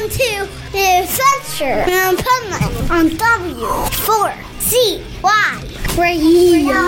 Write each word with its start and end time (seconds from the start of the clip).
Listening 0.00 0.28
to 0.28 0.42
Adventure 0.78 1.82
in 1.90 2.16
Puntland 2.16 2.90
on 2.90 3.10
W4CY 3.10 5.98
Radio. 5.98 6.80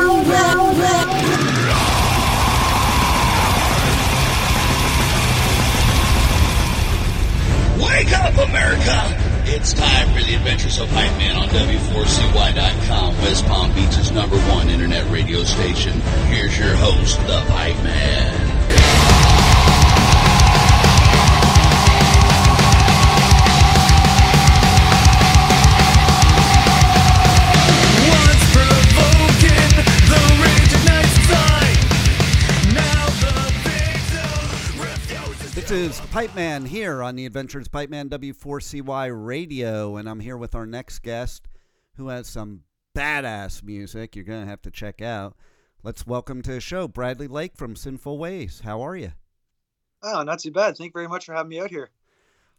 Wake 7.82 8.12
up, 8.12 8.34
America! 8.48 9.18
It's 9.44 9.72
time 9.74 10.08
for 10.14 10.22
the 10.22 10.34
Adventures 10.34 10.78
of 10.78 10.88
Hype 10.90 11.10
Man 11.18 11.36
on 11.36 11.48
W4CY.com, 11.48 13.16
West 13.18 13.44
Palm 13.46 13.72
Beach's 13.74 14.10
number 14.12 14.36
one 14.48 14.70
internet 14.70 15.10
radio 15.10 15.42
station. 15.44 16.00
Here's 16.30 16.56
your 16.58 16.74
host, 16.76 17.18
the 17.26 17.40
Hype 17.40 17.76
Man. 17.84 19.11
Is 35.72 35.98
Pipe 36.10 36.34
Man 36.34 36.66
here 36.66 37.02
on 37.02 37.16
the 37.16 37.24
Adventures 37.24 37.66
Pipe 37.66 37.88
Man 37.88 38.10
W4CY 38.10 39.10
Radio, 39.24 39.96
and 39.96 40.06
I'm 40.06 40.20
here 40.20 40.36
with 40.36 40.54
our 40.54 40.66
next 40.66 40.98
guest 40.98 41.48
who 41.96 42.08
has 42.08 42.28
some 42.28 42.64
badass 42.94 43.62
music 43.62 44.14
you're 44.14 44.26
going 44.26 44.42
to 44.42 44.50
have 44.50 44.60
to 44.62 44.70
check 44.70 45.00
out. 45.00 45.34
Let's 45.82 46.06
welcome 46.06 46.42
to 46.42 46.52
the 46.52 46.60
show 46.60 46.88
Bradley 46.88 47.26
Lake 47.26 47.56
from 47.56 47.74
Sinful 47.74 48.18
Ways. 48.18 48.60
How 48.62 48.82
are 48.82 48.94
you? 48.94 49.12
Oh, 50.02 50.22
not 50.22 50.40
too 50.40 50.50
bad. 50.50 50.76
Thank 50.76 50.90
you 50.90 50.92
very 50.92 51.08
much 51.08 51.24
for 51.24 51.32
having 51.32 51.48
me 51.48 51.60
out 51.60 51.70
here. 51.70 51.88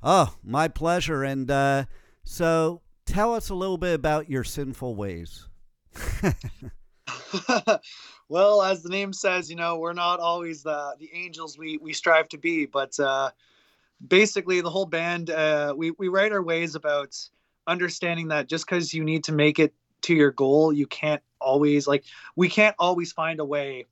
Oh, 0.01 0.35
my 0.43 0.67
pleasure. 0.67 1.23
And 1.23 1.51
uh, 1.51 1.85
so 2.23 2.81
tell 3.05 3.35
us 3.35 3.51
a 3.51 3.55
little 3.55 3.77
bit 3.77 3.93
about 3.93 4.27
your 4.27 4.43
sinful 4.43 4.95
ways. 4.95 5.47
well, 8.29 8.61
as 8.61 8.83
the 8.83 8.89
name 8.89 9.13
says, 9.13 9.49
you 9.49 9.55
know, 9.55 9.77
we're 9.77 9.93
not 9.93 10.19
always 10.19 10.63
the 10.63 10.95
the 10.99 11.09
angels 11.13 11.57
we 11.57 11.77
we 11.77 11.93
strive 11.93 12.29
to 12.29 12.37
be, 12.37 12.65
but 12.65 12.99
uh, 12.99 13.31
basically 14.05 14.61
the 14.61 14.69
whole 14.69 14.85
band 14.85 15.29
uh, 15.29 15.73
we 15.75 15.91
we 15.91 16.07
write 16.07 16.31
our 16.31 16.43
ways 16.43 16.75
about 16.75 17.17
understanding 17.67 18.29
that 18.29 18.47
just 18.47 18.65
because 18.65 18.93
you 18.93 19.03
need 19.03 19.23
to 19.25 19.31
make 19.31 19.59
it 19.59 19.73
to 20.01 20.13
your 20.13 20.31
goal, 20.31 20.73
you 20.73 20.87
can't 20.87 21.21
always 21.39 21.87
like 21.87 22.03
we 22.35 22.49
can't 22.49 22.75
always 22.79 23.11
find 23.11 23.39
a 23.39 23.45
way 23.45 23.85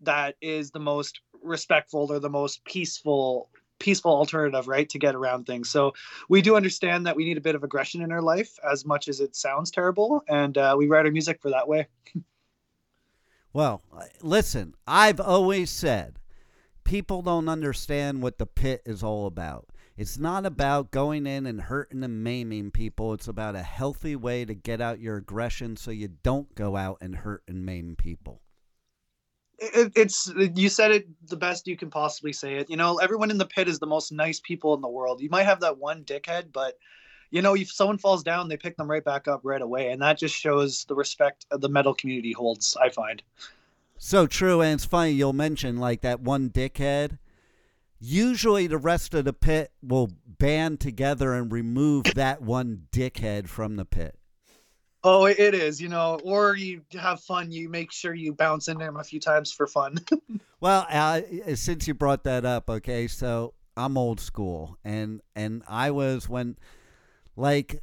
that 0.00 0.36
is 0.40 0.70
the 0.70 0.80
most 0.80 1.20
respectful 1.42 2.10
or 2.10 2.18
the 2.18 2.30
most 2.30 2.64
peaceful 2.64 3.48
peaceful 3.80 4.12
alternative 4.12 4.68
right 4.68 4.88
to 4.88 4.98
get 4.98 5.14
around 5.14 5.44
things. 5.44 5.68
So 5.68 5.92
we 6.28 6.40
do 6.42 6.56
understand 6.56 7.06
that 7.06 7.16
we 7.16 7.24
need 7.24 7.36
a 7.36 7.40
bit 7.40 7.54
of 7.54 7.64
aggression 7.64 8.02
in 8.02 8.12
our 8.12 8.22
life 8.22 8.56
as 8.68 8.86
much 8.86 9.08
as 9.08 9.20
it 9.20 9.34
sounds 9.36 9.70
terrible 9.70 10.22
and 10.28 10.56
uh, 10.56 10.74
we 10.78 10.86
write 10.86 11.06
our 11.06 11.12
music 11.12 11.42
for 11.42 11.50
that 11.50 11.68
way 11.68 11.86
Well, 13.54 13.82
uh, 13.96 14.04
listen, 14.20 14.74
I've 14.86 15.20
always 15.20 15.70
said 15.70 16.18
people 16.84 17.22
don't 17.22 17.48
understand 17.48 18.20
what 18.22 18.36
the 18.38 18.46
pit 18.46 18.82
is 18.84 19.02
all 19.02 19.26
about. 19.26 19.70
It's 19.96 20.18
not 20.18 20.44
about 20.44 20.90
going 20.90 21.26
in 21.26 21.46
and 21.46 21.60
hurting 21.62 22.02
and 22.02 22.24
maiming 22.24 22.72
people. 22.72 23.14
It's 23.14 23.28
about 23.28 23.54
a 23.54 23.62
healthy 23.62 24.16
way 24.16 24.44
to 24.44 24.54
get 24.54 24.80
out 24.80 25.00
your 25.00 25.16
aggression 25.16 25.76
so 25.76 25.92
you 25.92 26.08
don't 26.08 26.54
go 26.56 26.76
out 26.76 26.98
and 27.00 27.14
hurt 27.16 27.44
and 27.48 27.64
maim 27.64 27.94
people. 27.96 28.42
it, 29.58 29.92
it's 29.94 30.32
you 30.36 30.68
said 30.68 30.90
it 30.90 31.06
the 31.28 31.36
best 31.36 31.66
you 31.66 31.76
can 31.76 31.90
possibly 31.90 32.32
say 32.32 32.56
it 32.56 32.68
you 32.68 32.76
know 32.76 32.98
everyone 32.98 33.30
in 33.30 33.38
the 33.38 33.46
pit 33.46 33.68
is 33.68 33.78
the 33.78 33.86
most 33.86 34.12
nice 34.12 34.40
people 34.40 34.74
in 34.74 34.80
the 34.80 34.88
world 34.88 35.20
you 35.20 35.30
might 35.30 35.44
have 35.44 35.60
that 35.60 35.78
one 35.78 36.04
dickhead 36.04 36.52
but 36.52 36.74
you 37.34 37.42
know 37.42 37.54
if 37.54 37.70
someone 37.70 37.98
falls 37.98 38.22
down 38.22 38.48
they 38.48 38.56
pick 38.56 38.76
them 38.76 38.88
right 38.90 39.04
back 39.04 39.26
up 39.26 39.40
right 39.42 39.60
away. 39.60 39.90
And 39.90 40.00
that 40.00 40.18
just 40.18 40.34
shows 40.34 40.84
the 40.84 40.94
respect 40.94 41.46
the 41.50 41.68
metal 41.68 41.94
community 41.94 42.32
holds 42.32 42.76
i 42.80 42.88
find. 42.88 43.22
So 43.98 44.26
true, 44.26 44.60
and 44.60 44.74
it's 44.74 44.84
funny 44.84 45.12
you'll 45.12 45.32
mention 45.32 45.78
like 45.78 46.02
that 46.02 46.20
one 46.20 46.50
dickhead. 46.50 47.18
Usually, 48.00 48.66
the 48.66 48.78
rest 48.78 49.14
of 49.14 49.24
the 49.24 49.32
pit 49.32 49.72
will 49.82 50.10
band 50.26 50.78
together 50.78 51.32
and 51.32 51.50
remove 51.50 52.04
that 52.14 52.42
one 52.42 52.86
dickhead 52.92 53.48
from 53.48 53.76
the 53.76 53.84
pit. 53.84 54.16
oh 55.02 55.26
it 55.26 55.54
is 55.54 55.80
you 55.80 55.88
know 55.88 56.20
or 56.22 56.54
you 56.54 56.82
have 56.92 57.20
fun. 57.20 57.50
You 57.50 57.68
make 57.68 57.90
sure 57.90 58.14
you 58.14 58.32
bounce 58.32 58.68
into 58.68 58.84
him 58.84 58.96
a 58.96 59.04
few 59.04 59.20
times 59.20 59.52
for 59.52 59.66
fun. 59.66 59.98
Well, 60.60 60.86
uh, 60.88 61.20
since 61.56 61.86
you 61.86 61.92
brought 61.92 62.24
that 62.24 62.46
up, 62.46 62.70
okay, 62.70 63.06
so 63.06 63.52
I'm 63.76 63.98
old 63.98 64.18
school, 64.18 64.78
and 64.82 65.20
and 65.36 65.62
I 65.68 65.90
was 65.90 66.26
when, 66.26 66.56
like, 67.36 67.82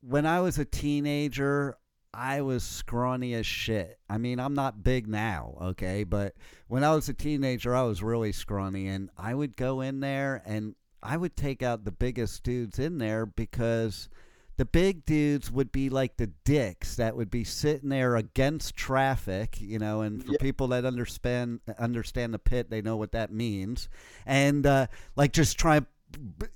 when 0.00 0.26
I 0.26 0.40
was 0.40 0.58
a 0.58 0.64
teenager, 0.64 1.76
I 2.14 2.40
was 2.40 2.64
scrawny 2.64 3.34
as 3.34 3.46
shit. 3.46 3.98
I 4.08 4.18
mean, 4.18 4.40
I'm 4.40 4.54
not 4.54 4.82
big 4.82 5.06
now, 5.06 5.56
okay, 5.60 6.04
but 6.04 6.34
when 6.68 6.82
I 6.84 6.94
was 6.94 7.08
a 7.08 7.14
teenager, 7.14 7.74
I 7.74 7.82
was 7.82 8.02
really 8.02 8.32
scrawny, 8.32 8.88
and 8.88 9.10
I 9.16 9.34
would 9.34 9.56
go 9.56 9.80
in 9.80 10.00
there 10.00 10.42
and 10.46 10.74
I 11.02 11.16
would 11.16 11.36
take 11.36 11.62
out 11.62 11.84
the 11.84 11.92
biggest 11.92 12.42
dudes 12.42 12.78
in 12.78 12.98
there 12.98 13.24
because 13.26 14.08
the 14.56 14.64
big 14.64 15.04
dudes 15.04 15.52
would 15.52 15.70
be 15.70 15.88
like 15.90 16.16
the 16.16 16.32
dicks 16.44 16.96
that 16.96 17.14
would 17.16 17.30
be 17.30 17.44
sitting 17.44 17.90
there 17.90 18.16
against 18.16 18.74
traffic, 18.74 19.60
you 19.60 19.78
know, 19.78 20.00
and 20.00 20.24
for 20.24 20.32
Yeah. 20.32 20.38
people 20.40 20.66
that 20.68 20.84
understand 20.84 21.60
understand 21.78 22.34
the 22.34 22.40
pit, 22.40 22.68
they 22.70 22.82
know 22.82 22.96
what 22.96 23.12
that 23.12 23.30
means, 23.32 23.88
and 24.26 24.66
uh, 24.66 24.86
like 25.14 25.32
just 25.32 25.56
try, 25.58 25.82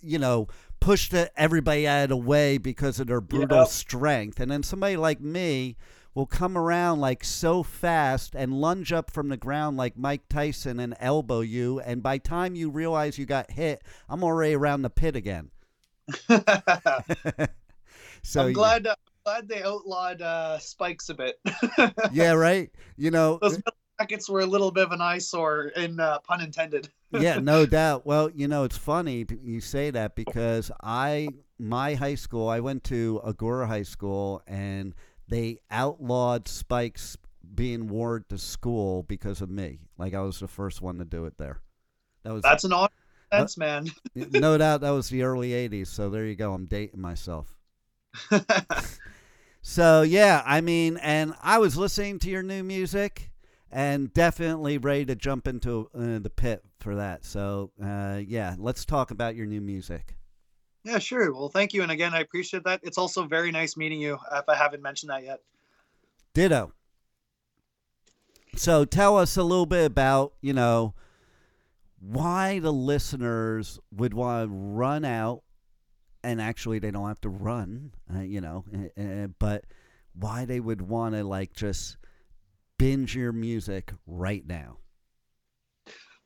you 0.01 0.19
know, 0.19 0.49
push 0.83 1.09
the, 1.09 1.31
everybody 1.41 1.87
out 1.87 2.05
of 2.05 2.09
the 2.11 2.17
way 2.17 2.59
because 2.59 3.01
of 3.01 3.07
their 3.07 3.21
brutal 3.21 3.59
Yeah. 3.59 3.65
strength, 3.65 4.41
and 4.41 4.51
then 4.51 4.63
somebody 4.63 4.97
like 4.97 5.21
me 5.21 5.77
will 6.15 6.27
come 6.27 6.59
around 6.59 7.01
like 7.01 7.25
so 7.25 7.63
fast 7.63 8.35
and 8.35 8.53
lunge 8.61 8.93
up 8.93 9.11
from 9.11 9.29
the 9.31 9.37
ground 9.37 9.77
like 9.79 9.97
Mike 9.97 10.29
Tyson 10.29 10.79
and 10.79 10.95
elbow 11.01 11.41
you, 11.41 11.81
and 11.81 12.03
by 12.03 12.19
time 12.19 12.55
you 12.55 12.69
realize 12.71 13.19
you 13.19 13.25
got 13.27 13.51
hit, 13.53 13.83
I'm 14.09 14.23
already 14.23 14.55
around 14.55 14.83
the 14.83 14.91
pit 14.91 15.17
again. 15.17 15.51
so 18.23 18.43
i'm 18.47 18.53
glad 18.53 18.87
uh, 18.87 18.95
glad 19.25 19.49
they 19.49 19.63
outlawed 19.63 20.21
uh 20.21 20.59
spikes 20.59 21.09
a 21.09 21.15
bit 21.15 21.39
yeah, 22.13 22.33
right. 22.33 22.71
You 22.97 23.11
know, 23.13 23.39
those 23.41 23.63
jackets 24.01 24.29
were 24.29 24.41
a 24.41 24.47
little 24.47 24.71
bit 24.71 24.85
of 24.85 24.93
an 24.93 25.01
eyesore 25.01 25.67
in 25.77 26.01
uh, 26.01 26.19
pun 26.21 26.41
intended 26.41 26.89
yeah, 27.21 27.39
no 27.39 27.67
doubt. 27.67 28.07
Well, 28.07 28.31
you 28.31 28.49
know, 28.49 28.65
it's 28.65 28.79
funny 28.79 29.27
you 29.43 29.61
say 29.61 29.91
that 29.91 30.15
because 30.15 30.71
I, 30.83 31.29
my 31.59 31.95
high 31.95 32.15
school, 32.15 32.49
I 32.49 32.61
went 32.61 32.85
to 32.85 33.21
Agora 33.25 33.67
High 33.67 33.83
School, 33.83 34.43
and 34.47 34.95
they 35.29 35.59
outlawed 35.71 36.49
spikes 36.49 37.17
being 37.55 37.89
worn 37.89 38.25
to 38.31 38.39
school 38.39 39.03
because 39.03 39.41
of 39.41 39.51
me. 39.51 39.81
Like 39.99 40.15
I 40.15 40.21
was 40.21 40.41
the 40.41 40.49
first 40.49 40.81
one 40.81 40.99
to 40.99 41.05
do 41.05 41.27
it 41.27 41.37
there. 41.39 41.61
That 42.25 42.33
was 42.33 42.43
that's 42.43 42.65
an 42.65 42.73
honor 42.73 42.89
sense 43.33 43.57
man 43.57 43.87
no 44.15 44.59
doubt 44.59 44.83
that 44.83 44.91
was 44.91 45.09
the 45.09 45.23
early 45.23 45.51
'80s. 45.51 45.89
So 45.89 46.11
there 46.11 46.27
you 46.27 46.37
go. 46.37 46.53
I'm 46.53 46.67
dating 46.67 47.01
myself. 47.01 47.57
So 49.63 50.03
yeah, 50.03 50.43
I 50.45 50.61
mean, 50.61 50.97
and 50.97 51.35
I 51.41 51.59
was 51.59 51.77
listening 51.77 52.19
to 52.21 52.31
your 52.31 52.43
new 52.43 52.65
music, 52.65 53.31
and 53.73 54.13
definitely 54.13 54.77
ready 54.77 55.07
to 55.07 55.17
jump 55.17 55.49
into 55.49 55.89
uh, 55.95 56.19
the 56.19 56.31
pit 56.31 56.63
for 56.79 56.95
that. 56.97 57.25
So, 57.25 57.71
uh, 57.83 58.21
yeah, 58.25 58.55
let's 58.59 58.85
talk 58.85 59.11
about 59.11 59.35
your 59.35 59.47
new 59.47 59.63
music. 59.63 60.15
Yeah, 60.85 60.99
sure. 60.99 61.33
Well, 61.33 61.49
thank 61.49 61.73
you. 61.73 61.83
And 61.83 61.91
again, 61.91 62.13
I 62.13 62.21
appreciate 62.21 62.65
that. 62.65 62.81
It's 62.83 62.99
also 62.99 63.25
very 63.25 63.51
nice 63.51 63.77
meeting 63.77 64.01
you 64.01 64.19
if 64.33 64.49
I 64.49 64.55
haven't 64.55 64.83
mentioned 64.83 65.11
that 65.11 65.25
yet. 65.25 65.41
Ditto. 66.35 66.73
So, 68.57 68.85
tell 68.85 69.17
us 69.17 69.39
a 69.39 69.43
little 69.43 69.65
bit 69.65 69.87
about, 69.87 70.35
you 70.43 70.53
know, 70.53 70.95
why 71.99 72.59
the 72.59 72.73
listeners 72.73 73.81
would 73.91 74.13
want 74.13 74.51
to 74.51 74.55
run 74.55 75.07
out, 75.07 75.43
and 76.23 76.43
actually, 76.43 76.79
they 76.79 76.91
don't 76.91 77.09
have 77.09 77.21
to 77.23 77.31
run, 77.31 77.93
uh, 78.15 78.21
you 78.21 78.43
know, 78.43 78.65
uh, 78.75 79.01
uh, 79.01 79.27
but 79.39 79.65
why 80.15 80.45
they 80.45 80.61
would 80.61 80.83
want 80.83 81.15
to, 81.15 81.25
like, 81.25 81.55
just 81.55 81.97
binge 82.83 83.15
your 83.15 83.31
music 83.31 83.93
right 84.09 84.45
now. 84.45 84.77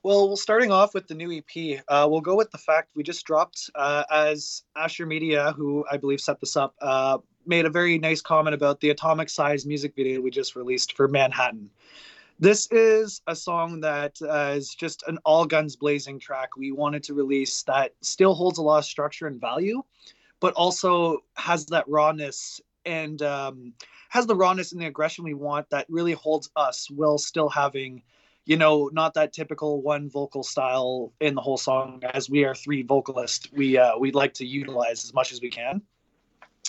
Well, 0.02 0.30
we're 0.30 0.36
starting 0.36 0.72
off 0.72 0.94
with 0.94 1.06
the 1.06 1.14
new 1.14 1.30
EP, 1.30 1.82
uh, 1.86 2.08
we'll 2.10 2.22
go 2.22 2.34
with 2.34 2.50
the 2.50 2.56
fact 2.56 2.92
we 2.94 3.02
just 3.02 3.26
dropped 3.26 3.68
uh, 3.74 4.04
as 4.10 4.62
Asher 4.74 5.04
Media, 5.04 5.52
who 5.52 5.84
I 5.90 5.98
believe 5.98 6.18
set 6.18 6.40
this 6.40 6.56
up, 6.56 6.74
uh, 6.80 7.18
made 7.44 7.66
a 7.66 7.70
very 7.70 7.98
nice 7.98 8.22
comment 8.22 8.54
about 8.54 8.80
the 8.80 8.88
atomic 8.88 9.28
size 9.28 9.66
music 9.66 9.94
video 9.94 10.22
we 10.22 10.30
just 10.30 10.56
released 10.56 10.96
for 10.96 11.08
Manhattan. 11.08 11.68
This 12.40 12.68
is 12.70 13.20
a 13.26 13.36
song 13.36 13.80
that 13.80 14.16
uh, 14.22 14.54
is 14.56 14.74
just 14.74 15.02
an 15.06 15.18
all 15.26 15.44
guns 15.44 15.76
blazing 15.76 16.18
track 16.18 16.56
we 16.56 16.72
wanted 16.72 17.02
to 17.02 17.12
release 17.12 17.64
that 17.64 17.92
still 18.00 18.32
holds 18.32 18.56
a 18.56 18.62
lot 18.62 18.78
of 18.78 18.86
structure 18.86 19.26
and 19.26 19.38
value, 19.38 19.82
but 20.40 20.54
also 20.54 21.18
has 21.34 21.66
that 21.66 21.86
rawness 21.86 22.62
and 22.86 23.20
um, 23.22 23.72
has 24.08 24.26
the 24.26 24.34
rawness 24.34 24.72
and 24.72 24.80
the 24.80 24.86
aggression 24.86 25.24
we 25.24 25.34
want 25.34 25.68
that 25.70 25.86
really 25.88 26.12
holds 26.12 26.50
us 26.56 26.88
while 26.90 27.18
still 27.18 27.48
having 27.48 28.02
you 28.46 28.56
know, 28.56 28.88
not 28.92 29.14
that 29.14 29.32
typical 29.32 29.82
one 29.82 30.08
vocal 30.08 30.44
style 30.44 31.12
in 31.20 31.34
the 31.34 31.40
whole 31.40 31.56
song. 31.56 32.00
As 32.14 32.30
we 32.30 32.44
are 32.44 32.54
three 32.54 32.82
vocalists, 32.82 33.48
we 33.52 33.76
uh, 33.76 33.98
we 33.98 34.12
like 34.12 34.32
to 34.34 34.46
utilize 34.46 35.04
as 35.04 35.12
much 35.12 35.32
as 35.32 35.40
we 35.40 35.50
can. 35.50 35.82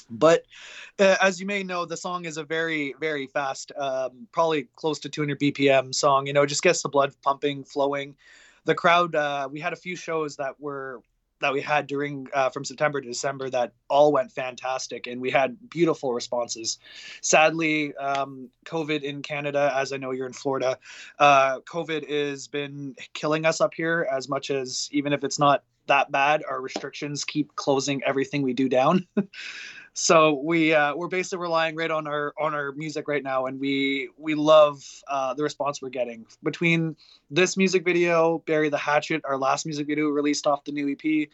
But 0.09 0.43
uh, 0.97 1.17
as 1.21 1.39
you 1.39 1.45
may 1.45 1.63
know, 1.63 1.85
the 1.85 1.95
song 1.95 2.25
is 2.25 2.37
a 2.37 2.43
very 2.43 2.95
very 2.99 3.27
fast, 3.27 3.71
um, 3.77 4.27
probably 4.31 4.67
close 4.75 4.97
to 4.99 5.09
200 5.09 5.39
BPM 5.39 5.93
song. 5.93 6.25
You 6.25 6.33
know, 6.33 6.47
just 6.47 6.63
gets 6.63 6.81
the 6.81 6.89
blood 6.89 7.13
pumping, 7.23 7.63
flowing. 7.63 8.15
The 8.65 8.75
crowd. 8.75 9.13
Uh, 9.13 9.47
we 9.49 9.59
had 9.59 9.71
a 9.71 9.77
few 9.77 9.95
shows 9.95 10.35
that 10.37 10.59
were 10.59 11.01
that 11.39 11.53
we 11.53 11.61
had 11.61 11.87
during 11.87 12.27
uh, 12.33 12.49
from 12.49 12.65
September 12.65 13.01
to 13.01 13.07
December 13.07 13.49
that 13.49 13.73
all 13.89 14.11
went 14.11 14.31
fantastic, 14.31 15.07
and 15.07 15.21
we 15.21 15.31
had 15.31 15.57
beautiful 15.69 16.13
responses. 16.13 16.79
Sadly, 17.21 17.95
um, 17.95 18.49
COVID 18.65 19.03
in 19.03 19.21
Canada, 19.21 19.71
as 19.75 19.93
I 19.93 19.97
know 19.97 20.11
you're 20.11 20.27
in 20.27 20.33
Florida, 20.33 20.77
uh, 21.19 21.59
COVID 21.61 22.09
has 22.09 22.47
been 22.47 22.95
killing 23.13 23.45
us 23.45 23.61
up 23.61 23.73
here. 23.73 24.07
As 24.11 24.29
much 24.29 24.49
as 24.51 24.89
even 24.91 25.13
if 25.13 25.23
it's 25.23 25.39
not 25.39 25.63
that 25.87 26.11
bad, 26.11 26.43
our 26.47 26.61
restrictions 26.61 27.23
keep 27.23 27.55
closing 27.55 28.01
everything 28.05 28.41
we 28.41 28.53
do 28.53 28.69
down. 28.69 29.07
so 29.99 30.33
we 30.43 30.75
uh, 30.75 30.95
we're 30.95 31.07
basically 31.07 31.39
relying 31.39 31.75
right 31.75 31.89
on 31.89 32.05
our 32.05 32.31
on 32.39 32.53
our 32.53 32.71
music 32.73 33.07
right 33.07 33.23
now, 33.23 33.47
and 33.47 33.59
we 33.59 34.09
we 34.15 34.35
love 34.35 34.83
uh, 35.07 35.33
the 35.33 35.41
response 35.41 35.81
we're 35.81 35.89
getting 35.89 36.23
between 36.43 36.95
this 37.31 37.57
music 37.57 37.83
video, 37.83 38.37
Bury 38.45 38.69
the 38.69 38.77
Hatchet, 38.77 39.23
our 39.25 39.39
last 39.39 39.65
music 39.65 39.87
video 39.87 40.09
released 40.09 40.45
off 40.45 40.63
the 40.65 40.71
new 40.71 40.91
EP. 40.91 41.29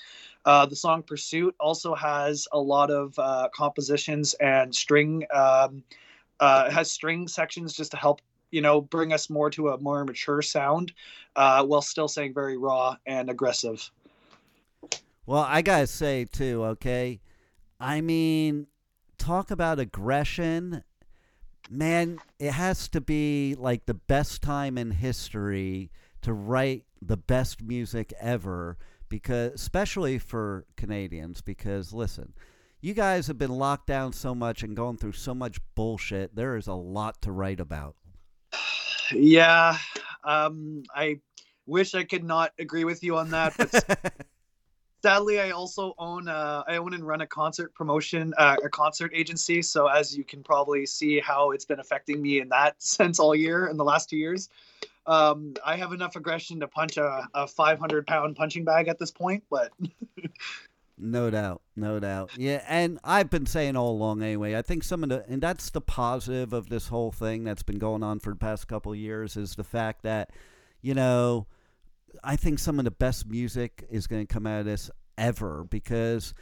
Uh, 0.46 0.66
the 0.66 0.78
song 0.78 1.04
Pursuit 1.04 1.54
also 1.60 1.94
has 1.94 2.48
a 2.54 2.58
lot 2.58 2.90
of 2.90 3.20
uh, 3.20 3.50
compositions 3.54 4.34
and 4.36 4.74
string 4.74 5.26
um, 5.34 5.84
uh, 6.40 6.72
has 6.72 6.90
string 6.90 7.28
sections 7.28 7.74
just 7.74 7.92
to 7.92 7.98
help 7.98 8.22
you 8.50 8.62
know 8.62 8.80
bring 8.80 9.12
us 9.12 9.30
more 9.30 9.50
to 9.50 9.72
a 9.72 9.78
more 9.80 10.06
mature 10.06 10.42
sound, 10.42 10.94
uh, 11.36 11.66
while 11.66 11.82
still 11.82 12.08
saying 12.08 12.34
very 12.34 12.56
raw 12.56 12.96
and 13.06 13.30
aggressive. 13.30 13.92
Well, 15.26 15.46
I 15.46 15.62
gotta 15.62 15.88
say 15.88 16.24
too, 16.24 16.64
okay. 16.64 17.20
I 17.84 18.00
mean, 18.00 18.68
talk 19.18 19.52
about 19.52 19.78
aggression, 19.78 20.86
man. 21.70 22.20
It 22.40 22.52
has 22.52 22.88
to 22.90 23.02
be 23.02 23.58
like 23.60 23.88
the 23.88 23.94
best 23.94 24.42
time 24.42 24.78
in 24.78 24.92
history 24.92 25.92
to 26.22 26.32
write 26.32 26.86
the 27.02 27.18
best 27.18 27.62
music 27.62 28.14
ever, 28.22 28.78
because 29.10 29.52
especially 29.56 30.18
for 30.18 30.66
Canadians. 30.78 31.42
Because 31.42 31.92
listen, 31.92 32.34
you 32.80 32.94
guys 32.94 33.28
have 33.28 33.38
been 33.38 33.52
locked 33.52 33.88
down 33.88 34.14
so 34.14 34.34
much 34.34 34.64
and 34.64 34.78
going 34.78 34.96
through 34.96 35.12
so 35.12 35.36
much 35.36 35.60
bullshit. 35.76 36.38
There 36.38 36.56
is 36.56 36.68
a 36.68 36.74
lot 36.74 37.22
to 37.24 37.34
write 37.34 37.60
about. 37.60 37.98
Yeah, 39.12 39.78
um, 40.24 40.84
I 40.96 41.20
wish 41.66 41.96
I 41.96 42.06
could 42.06 42.24
not 42.24 42.54
agree 42.58 42.86
with 42.86 43.04
you 43.04 43.18
on 43.18 43.32
that, 43.32 43.56
but 43.58 44.26
sadly 45.04 45.40
i 45.40 45.52
also 45.52 45.94
own 45.98 46.28
uh, 46.28 46.64
i 46.68 46.78
own 46.78 46.94
and 46.94 47.06
run 47.06 47.22
a 47.22 47.28
concert 47.28 47.74
promotion 47.76 48.34
uh, 48.38 48.56
a 48.64 48.70
concert 48.70 49.12
agency 49.14 49.62
so 49.62 49.88
as 49.88 50.16
you 50.18 50.24
can 50.24 50.42
probably 50.42 50.86
see 50.86 51.20
how 51.20 51.52
it's 51.52 51.66
been 51.66 51.80
affecting 51.80 52.22
me 52.22 52.40
in 52.40 52.50
that 52.50 52.82
sense 52.82 53.20
all 53.20 53.36
year 53.36 53.68
in 53.68 53.78
the 53.78 53.84
last 53.84 54.10
two 54.10 54.18
years 54.18 54.50
um, 55.06 55.54
i 55.66 55.76
have 55.76 55.92
enough 55.92 56.16
aggression 56.16 56.60
to 56.60 56.68
punch 56.68 56.98
a, 56.98 57.28
a 57.34 57.46
500 57.46 58.08
pound 58.08 58.36
punching 58.36 58.64
bag 58.64 58.88
at 58.88 58.98
this 58.98 59.12
point 59.12 59.44
but 59.50 59.72
No 60.96 61.32
doubt, 61.32 61.62
no 61.76 62.00
doubt. 62.00 62.30
Yeah, 62.38 62.64
and 62.68 63.00
I've 63.04 63.32
been 63.32 63.48
saying 63.48 63.76
all 63.76 63.92
along 63.92 64.22
anyway. 64.22 64.56
I 64.56 64.62
think 64.62 64.84
some 64.84 65.02
of 65.02 65.10
the 65.10 65.26
and 65.28 65.42
that's 65.42 65.72
the 65.72 65.82
positive 65.82 66.54
of 66.54 66.70
this 66.70 66.88
whole 66.88 67.12
thing 67.12 67.44
that's 67.44 67.64
been 67.64 67.80
going 67.80 68.04
on 68.04 68.20
for 68.20 68.30
the 68.30 68.36
past 68.36 68.68
couple 68.68 68.92
of 68.92 68.98
years 69.00 69.36
is 69.36 69.56
the 69.56 69.64
fact 69.64 70.04
that, 70.04 70.30
you 70.84 70.94
know, 70.94 71.48
I 72.24 72.36
think 72.36 72.60
some 72.60 72.80
of 72.80 72.86
the 72.86 72.92
best 72.92 73.28
music 73.28 73.86
is 73.90 74.08
going 74.08 74.26
to 74.26 74.34
come 74.34 74.48
out 74.48 74.60
of 74.60 74.66
this 74.66 74.90
ever 75.18 75.66
because 75.70 76.34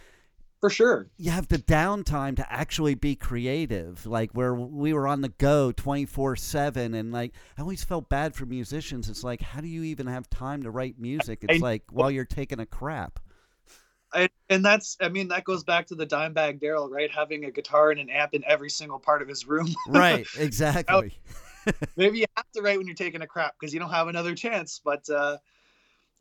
for 0.62 0.70
sure. 0.70 1.10
you 1.18 1.32
have 1.32 1.48
the 1.48 1.58
downtime 1.58 2.36
to 2.36 2.54
actually 2.54 2.94
be 2.94 3.16
creative 3.16 4.06
like 4.06 4.32
where 4.34 4.54
we 4.54 4.94
were 4.94 5.08
on 5.08 5.22
the 5.22 5.30
go 5.30 5.74
24-7 5.76 6.96
and 6.96 7.12
like 7.12 7.34
i 7.58 7.62
always 7.62 7.84
felt 7.84 8.08
bad 8.10 8.36
for 8.36 8.46
musicians. 8.46 9.10
It's 9.10 9.24
like 9.24 9.42
how 9.42 9.60
do 9.60 9.68
you 9.68 9.84
even 9.84 10.06
have 10.06 10.30
time 10.30 10.64
to 10.64 10.72
write 10.72 11.00
music? 11.00 11.44
It's 11.50 11.62
like 11.62 11.84
while 11.92 12.12
you're 12.12 12.26
taking 12.26 12.60
a 12.60 12.66
crap. 12.66 13.20
I, 14.14 14.30
and 14.50 14.64
that's 14.64 14.98
i 15.02 15.08
mean 15.08 15.30
that 15.30 15.46
goes 15.46 15.64
back 15.64 15.88
to 15.88 15.96
the 15.96 16.06
dimebag 16.06 16.60
darrell 16.60 16.90
right? 16.90 17.10
Having 17.10 17.46
a 17.46 17.52
guitar 17.52 17.92
and 17.92 18.00
an 18.00 18.10
amp 18.10 18.34
in 18.34 18.44
every 18.46 18.70
single 18.70 19.00
part 19.00 19.22
of 19.22 19.28
his 19.28 19.48
room. 19.48 19.74
Right 19.88 20.28
exactly. 20.38 21.20
Maybe 21.96 22.20
you 22.20 22.26
have 22.36 22.52
to 22.54 22.62
write 22.62 22.78
when 22.78 22.88
you're 22.88 22.96
taking 22.96 23.22
a 23.22 23.28
crap 23.28 23.56
because 23.60 23.74
you 23.74 23.80
don't 23.80 23.92
have 23.92 24.10
another 24.10 24.36
chance 24.36 24.80
but 24.84 25.10
uh 25.10 25.38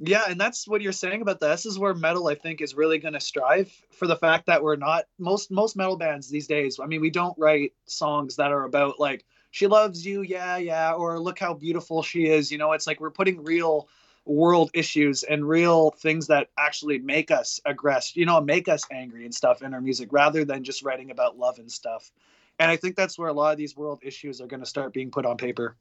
yeah 0.00 0.25
and 0.29 0.41
that's 0.41 0.67
what 0.67 0.81
you're 0.81 0.93
saying 0.93 1.20
about 1.20 1.40
this 1.40 1.66
is 1.66 1.78
where 1.78 1.95
metal 1.95 2.26
i 2.26 2.35
think 2.35 2.61
is 2.61 2.75
really 2.75 2.99
going 2.99 3.14
to 3.14 3.21
strive 3.21 3.71
for 3.90 4.07
the 4.07 4.16
fact 4.16 4.47
that 4.47 4.62
we're 4.62 4.76
not 4.76 5.04
most 5.19 5.50
most 5.50 5.76
metal 5.76 5.97
bands 5.97 6.28
these 6.28 6.47
days 6.47 6.80
i 6.83 6.87
mean 6.87 7.00
we 7.00 7.11
don't 7.11 7.38
write 7.38 7.73
songs 7.85 8.37
that 8.37 8.50
are 8.50 8.64
about 8.64 8.99
like 8.99 9.25
she 9.50 9.66
loves 9.66 10.04
you 10.04 10.23
yeah 10.23 10.57
yeah 10.57 10.92
or 10.92 11.21
look 11.21 11.38
how 11.38 11.52
beautiful 11.52 12.02
she 12.02 12.26
is 12.26 12.50
you 12.50 12.59
know 12.59 12.73
it's 12.73 12.87
like 12.87 13.00
we're 13.00 13.11
putting 13.11 13.45
real 13.45 13.88
world 14.25 14.71
issues 14.75 15.23
and 15.23 15.49
real 15.49 15.90
things 15.90 16.26
that 16.26 16.49
actually 16.59 16.99
make 16.99 17.30
us 17.30 17.61
aggressive 17.64 18.16
you 18.16 18.26
know 18.26 18.40
make 18.40 18.69
us 18.69 18.85
angry 18.90 19.25
and 19.25 19.35
stuff 19.35 19.62
in 19.62 19.75
our 19.75 19.80
music 19.80 20.09
rather 20.12 20.45
than 20.45 20.64
just 20.64 20.83
writing 20.83 21.11
about 21.11 21.38
love 21.38 21.59
and 21.59 21.71
stuff. 21.71 22.11
And 22.59 22.71
i 22.71 22.76
think 22.76 22.97
that's 22.97 23.19
where 23.19 23.28
a 23.28 23.33
lot 23.33 23.52
of 23.52 23.59
these 23.59 23.76
world 23.76 24.00
issues 24.02 24.40
are 24.40 24.47
going 24.47 24.61
to 24.61 24.66
start 24.66 24.92
being 24.92 25.11
put 25.11 25.26
on 25.26 25.37
paper 25.37 25.76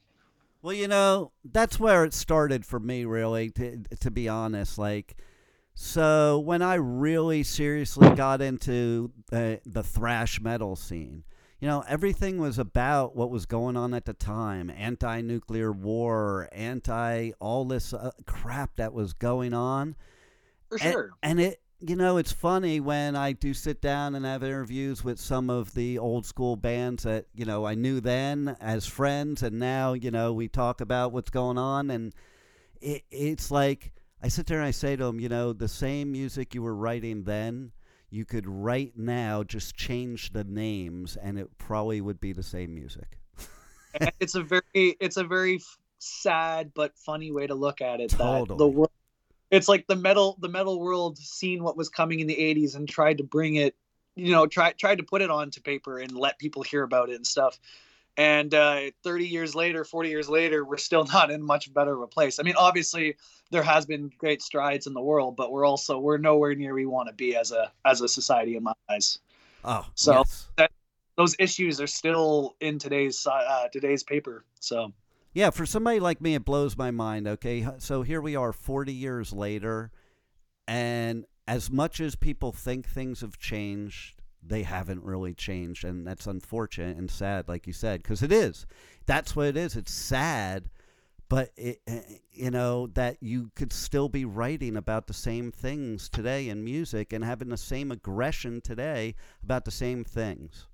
Well, 0.62 0.74
you 0.74 0.88
know, 0.88 1.32
that's 1.44 1.80
where 1.80 2.04
it 2.04 2.13
started 2.13 2.66
for 2.66 2.80
me, 2.80 3.06
really, 3.06 3.50
to, 3.51 3.82
to 4.01 4.12
be 4.12 4.28
honest. 4.28 4.78
Like, 4.78 5.16
so 5.74 6.39
when 6.39 6.62
I 6.62 6.75
really 6.75 7.44
seriously 7.44 8.10
got 8.16 8.42
into 8.42 9.12
the, 9.32 9.62
the 9.66 9.84
thrash 9.84 10.42
metal 10.42 10.75
scene, 10.75 11.24
you 11.62 11.68
know, 11.68 11.84
everything 11.88 12.39
was 12.39 12.58
about 12.58 13.16
what 13.16 13.30
was 13.30 13.46
going 13.46 13.78
on 13.78 13.94
at 13.94 14.06
the 14.06 14.13
time 14.13 14.70
anti 14.70 15.22
nuclear 15.22 15.72
war, 15.72 16.50
anti 16.51 17.32
all 17.39 17.66
this 17.66 17.94
uh, 17.94 18.12
crap 18.25 18.75
that 18.78 18.94
was 18.94 19.13
going 19.13 19.54
on. 19.54 19.96
for 20.70 20.78
And- 20.82 20.92
sure 20.94 21.10
And, 21.24 21.39
it, 21.39 21.62
you 21.82 21.96
know, 21.96 22.18
it's 22.18 22.32
funny 22.32 22.80
when 22.80 23.16
I 23.16 23.32
do 23.32 23.54
sit 23.54 23.82
down 23.82 24.16
and 24.16 24.26
have 24.26 24.44
interviews 24.44 25.04
with 25.04 25.20
some 25.20 25.50
of 25.50 25.74
the 25.74 25.98
old 25.98 26.26
school 26.26 26.58
bands 26.58 27.04
that, 27.04 27.28
you 27.34 27.46
know, 27.46 27.66
I 27.66 27.76
knew 27.76 28.02
then 28.02 28.58
as 28.60 28.86
friends, 28.86 29.44
and 29.44 29.60
now, 29.60 29.94
you 29.94 30.12
know, 30.12 30.34
we 30.34 30.50
talk 30.50 30.82
about 30.82 31.14
what's 31.14 31.30
going 31.30 31.58
on. 31.58 31.90
And 31.90 32.14
it, 32.82 33.04
it's 33.12 33.50
like, 33.50 33.94
I 34.22 34.28
sit 34.28 34.46
there 34.48 34.58
and 34.58 34.68
I 34.68 34.72
say 34.72 34.98
to 34.98 35.06
them, 35.06 35.20
you 35.22 35.30
know, 35.30 35.54
the 35.54 35.70
same 35.70 36.12
music 36.12 36.54
you 36.54 36.62
were 36.62 36.76
writing 36.76 37.24
then, 37.24 37.72
you 38.10 38.26
could 38.26 38.46
write 38.46 38.98
now, 38.98 39.44
just 39.44 39.76
change 39.76 40.34
the 40.34 40.44
names, 40.44 41.16
and 41.16 41.40
it 41.40 41.58
probably 41.58 42.02
would 42.02 42.20
be 42.20 42.34
the 42.34 42.44
same 42.44 42.76
music. 42.76 43.18
It's 44.20 44.36
a 44.36 44.44
very 44.44 44.62
it's 45.00 45.18
a 45.18 45.24
very 45.24 45.62
sad 45.98 46.72
but 46.76 46.96
funny 46.98 47.32
way 47.32 47.48
to 47.48 47.56
look 47.56 47.82
at 47.82 48.00
it 48.00 48.12
that 48.12 48.18
the 48.18 48.24
Totally. 48.24 48.70
world 48.72 48.92
it's 49.51 49.68
like 49.68 49.88
the 49.88 49.96
metal 49.96 50.38
the 50.39 50.50
metal 50.50 50.79
world 50.79 51.18
seen 51.18 51.63
what 51.63 51.77
was 51.77 51.89
coming 51.89 52.20
in 52.20 52.27
the 52.27 52.36
80s 52.36 52.75
and 52.75 52.88
tried 52.88 53.18
to 53.18 53.24
bring 53.24 53.56
it 53.56 53.75
you 54.15 54.32
know 54.32 54.46
try 54.48 54.72
tried 54.74 54.98
to 54.98 55.03
put 55.03 55.22
it 55.22 55.29
onto 55.32 55.62
paper 55.62 55.98
and 56.00 56.12
let 56.12 56.38
people 56.39 56.63
hear 56.63 56.84
about 56.84 57.10
it 57.10 57.15
and 57.15 57.25
stuff 57.27 57.60
And 58.18 58.53
uh, 58.53 58.91
30 59.03 59.27
years 59.27 59.56
later, 59.56 59.86
40 59.86 60.10
years 60.10 60.27
later, 60.27 60.65
we're 60.65 60.77
still 60.77 61.06
not 61.13 61.32
in 61.32 61.41
much 61.41 61.74
better 61.74 61.94
of 61.94 62.01
a 62.01 62.08
place. 62.08 62.38
I 62.39 62.44
mean, 62.44 62.56
obviously, 62.58 63.15
there 63.50 63.63
has 63.63 63.86
been 63.86 64.12
great 64.18 64.41
strides 64.41 64.88
in 64.88 64.94
the 64.94 65.01
world, 65.01 65.38
but 65.38 65.51
we're 65.53 65.65
also 65.65 66.00
we're 66.00 66.18
nowhere 66.18 66.53
near 66.53 66.74
we 66.74 66.86
want 66.86 67.08
to 67.08 67.13
be 67.15 67.38
as 67.38 67.53
a 67.53 67.72
as 67.86 68.01
a 68.01 68.08
society 68.10 68.58
in 68.58 68.63
my 68.63 68.74
eyes. 68.91 69.20
Oh, 69.63 69.86
So- 69.96 70.13
yes. 70.18 70.48
Those 71.15 71.36
issues 71.39 71.79
are 71.82 71.88
still 71.88 72.56
in 72.62 72.79
today's 72.79 73.25
uh, 73.27 73.68
today's 73.72 74.03
paper. 74.03 74.44
So 74.60 74.94
Yeah, 75.34 75.52
for 75.52 75.66
somebody 75.66 76.00
like 76.00 76.22
me, 76.22 76.36
it 76.36 76.46
blows 76.46 76.76
my 76.76 76.92
mind. 76.92 77.28
Okay, 77.28 77.68
so 77.78 78.02
here 78.02 78.22
we 78.22 78.36
are, 78.36 78.52
forty 78.52 78.94
years 78.94 79.32
later, 79.32 79.92
and 80.68 81.26
as 81.48 81.70
much 81.70 82.00
as 82.00 82.16
people 82.16 82.52
think 82.52 82.88
things 82.88 83.22
have 83.22 83.38
changed, 83.38 84.22
they 84.42 84.64
haven't 84.64 85.04
really 85.04 85.34
changed, 85.34 85.84
and 85.86 86.06
that's 86.06 86.28
unfortunate 86.28 86.98
and 86.98 87.12
sad, 87.12 87.48
like 87.48 87.68
you 87.68 87.74
said, 87.74 88.02
because 88.02 88.24
it 88.24 88.32
is. 88.32 88.66
That's 89.06 89.36
what 89.36 89.48
it 89.48 89.58
is. 89.58 89.76
It's 89.76 89.92
sad, 89.92 90.70
but 91.28 91.52
it, 91.58 91.80
eh, 91.88 92.02
you 92.32 92.50
know 92.50 92.88
that 92.88 93.18
you 93.22 93.52
could 93.56 93.74
still 93.74 94.10
be 94.10 94.26
writing 94.26 94.78
about 94.78 95.08
the 95.08 95.14
same 95.14 95.52
things 95.52 96.10
today 96.10 96.50
in 96.50 96.64
music 96.64 97.14
and 97.14 97.24
having 97.24 97.50
the 97.50 97.58
same 97.58 97.92
aggression 97.92 98.62
today 98.62 99.16
about 99.44 99.66
the 99.66 99.72
same 99.72 100.04
things. 100.04 100.69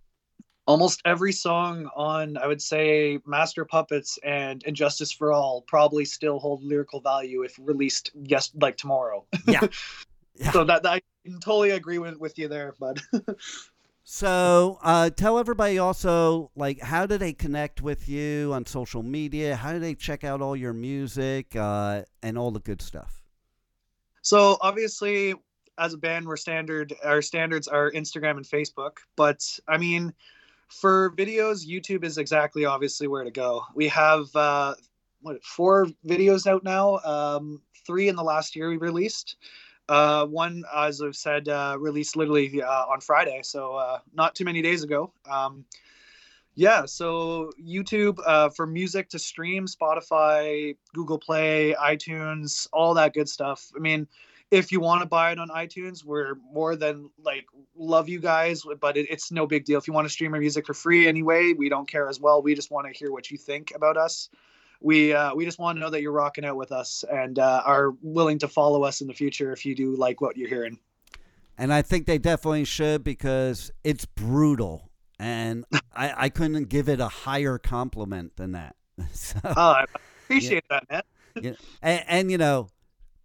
Almost 0.66 1.02
every 1.06 1.32
song 1.32 1.90
on 1.96 2.38
I 2.38 2.48
would 2.48 2.62
say 2.62 3.20
Master 3.26 3.66
Puppets 3.66 4.18
and 4.24 4.64
Injustice 4.64 5.12
for 5.12 5.32
All 5.32 5.62
probably 5.62 6.06
still 6.06 6.40
hold 6.40 6.64
lyrical 6.64 7.00
value 7.00 7.44
if 7.44 7.58
released 7.62 8.12
yes 8.24 8.52
like 8.56 8.78
tomorrow. 8.78 9.26
Yeah. 9.48 9.68
Yeah. 10.36 10.52
So 10.52 10.66
that, 10.66 10.84
that 10.84 10.92
I 10.92 11.02
can 11.24 11.40
totally 11.40 11.70
agree 11.72 11.98
with, 11.98 12.18
with 12.18 12.38
you 12.38 12.50
there, 12.50 12.74
bud. 12.80 13.02
So, 14.08 14.78
uh, 14.84 15.10
tell 15.10 15.40
everybody 15.40 15.80
also, 15.80 16.52
like, 16.56 16.80
how 16.80 17.08
do 17.08 17.18
they 17.18 17.34
connect 17.34 17.82
with 17.82 18.08
you 18.08 18.52
on 18.54 18.68
social 18.68 19.02
media? 19.02 19.56
How 19.56 19.74
do 19.74 19.80
they 19.80 19.96
check 19.96 20.24
out 20.24 20.44
all 20.44 20.56
your 20.56 20.74
music 20.74 21.56
uh, 21.56 22.04
and 22.22 22.38
all 22.38 22.52
the 22.52 22.60
good 22.60 22.84
stuff? 22.84 23.24
So 24.22 24.58
obviously, 24.62 25.34
as 25.80 25.96
a 25.96 25.98
band, 25.98 26.28
we're 26.28 26.38
standard. 26.38 26.94
Our 27.04 27.24
standards 27.24 27.68
are 27.68 27.92
Instagram 27.92 28.38
and 28.38 28.46
Facebook. 28.46 28.98
But 29.16 29.42
I 29.68 29.78
mean, 29.80 30.14
for 30.68 31.12
videos, 31.12 31.66
YouTube 31.66 32.04
is 32.04 32.18
exactly 32.18 32.66
obviously 32.66 33.08
where 33.08 33.24
to 33.24 33.32
go. 33.32 33.64
We 33.74 33.88
have 33.90 34.36
uh, 34.36 34.76
what 35.22 35.44
four 35.44 35.88
videos 36.06 36.48
out 36.48 36.64
now. 36.64 36.98
Um, 37.00 37.62
three 37.86 38.08
in 38.08 38.16
the 38.16 38.24
last 38.24 38.56
year 38.56 38.70
we 38.70 38.78
released. 38.78 39.38
Uh, 39.88 40.26
one, 40.26 40.64
as 40.76 41.02
I've 41.02 41.16
said, 41.16 41.48
uh, 41.48 41.78
released 41.80 42.16
literally 42.16 42.62
uh, 42.62 42.86
on 42.86 43.02
Friday, 43.02 43.42
so 43.44 43.76
uh, 43.76 44.00
not 44.14 44.34
too 44.34 44.44
many 44.44 44.62
days 44.62 44.84
ago. 44.84 45.14
Um, 45.30 45.66
yeah, 46.56 46.86
so 46.86 47.52
YouTube 47.62 48.18
uh, 48.26 48.50
for 48.50 48.66
music 48.66 49.10
to 49.10 49.20
stream, 49.20 49.68
Spotify, 49.68 50.76
Google 50.94 51.20
Play, 51.20 51.76
iTunes, 51.80 52.68
all 52.74 52.94
that 52.96 53.14
good 53.14 53.30
stuff. 53.30 53.72
I 53.76 53.80
mean, 53.80 54.08
if 54.52 54.72
you 54.72 54.80
want 54.80 55.02
to 55.02 55.08
buy 55.08 55.32
it 55.32 55.40
on 55.40 55.50
iTunes, 55.50 56.04
we're 56.04 56.36
more 56.52 56.76
than 56.76 57.10
like 57.24 57.46
love 57.76 58.08
you 58.10 58.20
guys, 58.20 58.64
but 58.80 58.98
it, 58.98 59.08
it's 59.10 59.32
no 59.32 59.48
big 59.48 59.66
deal. 59.66 59.78
If 59.78 59.88
you 59.88 59.94
want 59.94 60.06
to 60.06 60.10
stream 60.10 60.34
our 60.34 60.40
music 60.40 60.66
for 60.66 60.74
free 60.74 61.08
anyway, 61.08 61.54
we 61.54 61.70
don't 61.70 61.88
care 61.88 62.08
as 62.08 62.20
well. 62.20 62.42
We 62.42 62.56
just 62.56 62.72
want 62.72 62.88
to 62.88 62.94
hear 62.98 63.12
what 63.12 63.32
you 63.32 63.38
think 63.38 63.74
about 63.76 63.98
us. 63.98 64.30
We 64.82 65.14
uh, 65.14 65.34
we 65.34 65.46
just 65.46 65.58
want 65.58 65.78
to 65.78 65.80
know 65.80 65.90
that 65.90 66.02
you're 66.02 66.12
rocking 66.12 66.46
out 66.46 66.58
with 66.58 66.72
us 66.72 67.04
and 67.12 67.40
uh, 67.40 67.64
are 67.66 67.94
willing 68.02 68.40
to 68.40 68.48
follow 68.48 68.84
us 68.84 69.02
in 69.02 69.08
the 69.08 69.14
future 69.14 69.52
if 69.52 69.66
you 69.66 69.74
do 69.74 69.96
like 69.96 70.22
what 70.22 70.38
you're 70.38 70.50
hearing. 70.50 70.80
And 71.58 71.74
I 71.74 71.82
think 71.82 72.06
they 72.06 72.18
definitely 72.18 72.66
should 72.66 73.04
because 73.04 73.72
it's 73.84 74.06
brutal. 74.06 74.92
And 75.18 75.66
I, 75.96 76.26
I 76.26 76.30
couldn't 76.30 76.66
give 76.66 76.90
it 76.90 77.00
a 77.00 77.08
higher 77.08 77.58
compliment 77.58 78.36
than 78.38 78.52
that. 78.54 78.76
So, 79.14 79.40
Uh, 79.44 79.52
I 79.56 79.86
appreciate 80.24 80.64
that, 80.70 80.90
man. 80.90 81.02
yeah. 81.42 81.52
and, 81.82 82.04
and, 82.08 82.32
you 82.32 82.38
know, 82.38 82.70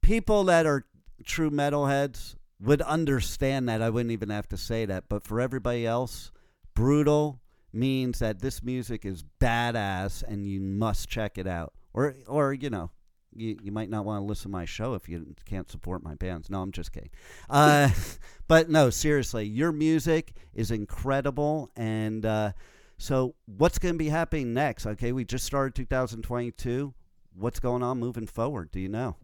people 0.03 0.45
that 0.45 0.67
are 0.67 0.85
true 1.25 1.51
metalheads 1.51 2.37
would 2.61 2.83
understand 2.83 3.69
that. 3.69 3.83
I 3.83 3.91
wouldn't 3.91 4.13
even 4.13 4.31
have 4.31 4.49
to 4.49 4.57
say 4.57 4.85
that. 4.87 5.05
But 5.09 5.25
for 5.25 5.41
everybody 5.41 5.87
else, 5.87 6.31
brutal 6.75 7.41
means 7.73 8.19
that 8.19 8.41
this 8.41 8.63
music 8.63 9.05
is 9.05 9.25
badass 9.41 10.23
and 10.23 10.47
you 10.47 10.61
must 10.61 11.09
check 11.09 11.39
it 11.39 11.47
out. 11.47 11.73
Or, 11.93 12.15
or 12.27 12.53
you 12.53 12.71
know, 12.71 12.91
you, 13.35 13.57
you 13.63 13.73
might 13.73 13.91
not 13.91 14.05
want 14.05 14.21
to 14.21 14.27
listen 14.27 14.51
to 14.51 14.57
my 14.57 14.65
show 14.65 14.95
if 14.95 15.09
you 15.09 15.35
can't 15.45 15.71
support 15.71 16.03
my 16.03 16.15
bands. 16.15 16.51
No, 16.51 16.61
I'm 16.63 16.73
just 16.73 16.93
kidding. 16.93 17.11
Uh, 17.49 17.91
but 18.49 18.69
no, 18.69 18.91
seriously, 18.91 19.47
your 19.47 19.73
music 19.73 20.33
is 20.55 20.71
incredible. 20.71 21.71
And 21.77 22.27
uh, 22.27 22.53
so, 22.99 23.35
what's 23.47 23.79
going 23.79 23.95
to 23.95 23.99
be 23.99 24.09
happening 24.09 24.53
next? 24.53 24.87
Okay, 24.87 25.13
we 25.13 25.25
just 25.25 25.45
started 25.45 25.75
2022. 25.75 26.93
What's 27.35 27.61
going 27.61 27.83
on 27.83 27.99
moving 27.99 28.27
forward? 28.27 28.71
Do 28.73 28.81
you 28.81 28.89
know? 28.89 29.17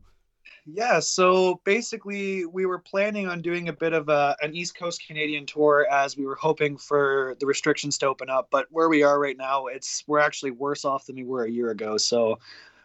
Yeah, 0.66 0.98
so 0.98 1.60
basically, 1.64 2.44
we 2.44 2.66
were 2.66 2.78
planning 2.78 3.28
on 3.28 3.40
doing 3.40 3.68
a 3.68 3.72
bit 3.72 3.92
of 3.92 4.08
a, 4.08 4.36
an 4.42 4.54
East 4.54 4.76
Coast 4.76 5.02
Canadian 5.06 5.46
tour 5.46 5.86
as 5.90 6.16
we 6.16 6.26
were 6.26 6.34
hoping 6.34 6.76
for 6.76 7.36
the 7.38 7.46
restrictions 7.46 7.98
to 7.98 8.06
open 8.06 8.28
up. 8.28 8.48
But 8.50 8.66
where 8.70 8.88
we 8.88 9.02
are 9.02 9.20
right 9.20 9.36
now, 9.36 9.66
it's 9.66 10.02
we're 10.06 10.18
actually 10.18 10.50
worse 10.50 10.84
off 10.84 11.06
than 11.06 11.16
we 11.16 11.24
were 11.24 11.44
a 11.44 11.50
year 11.50 11.70
ago. 11.70 11.96
So 11.98 12.38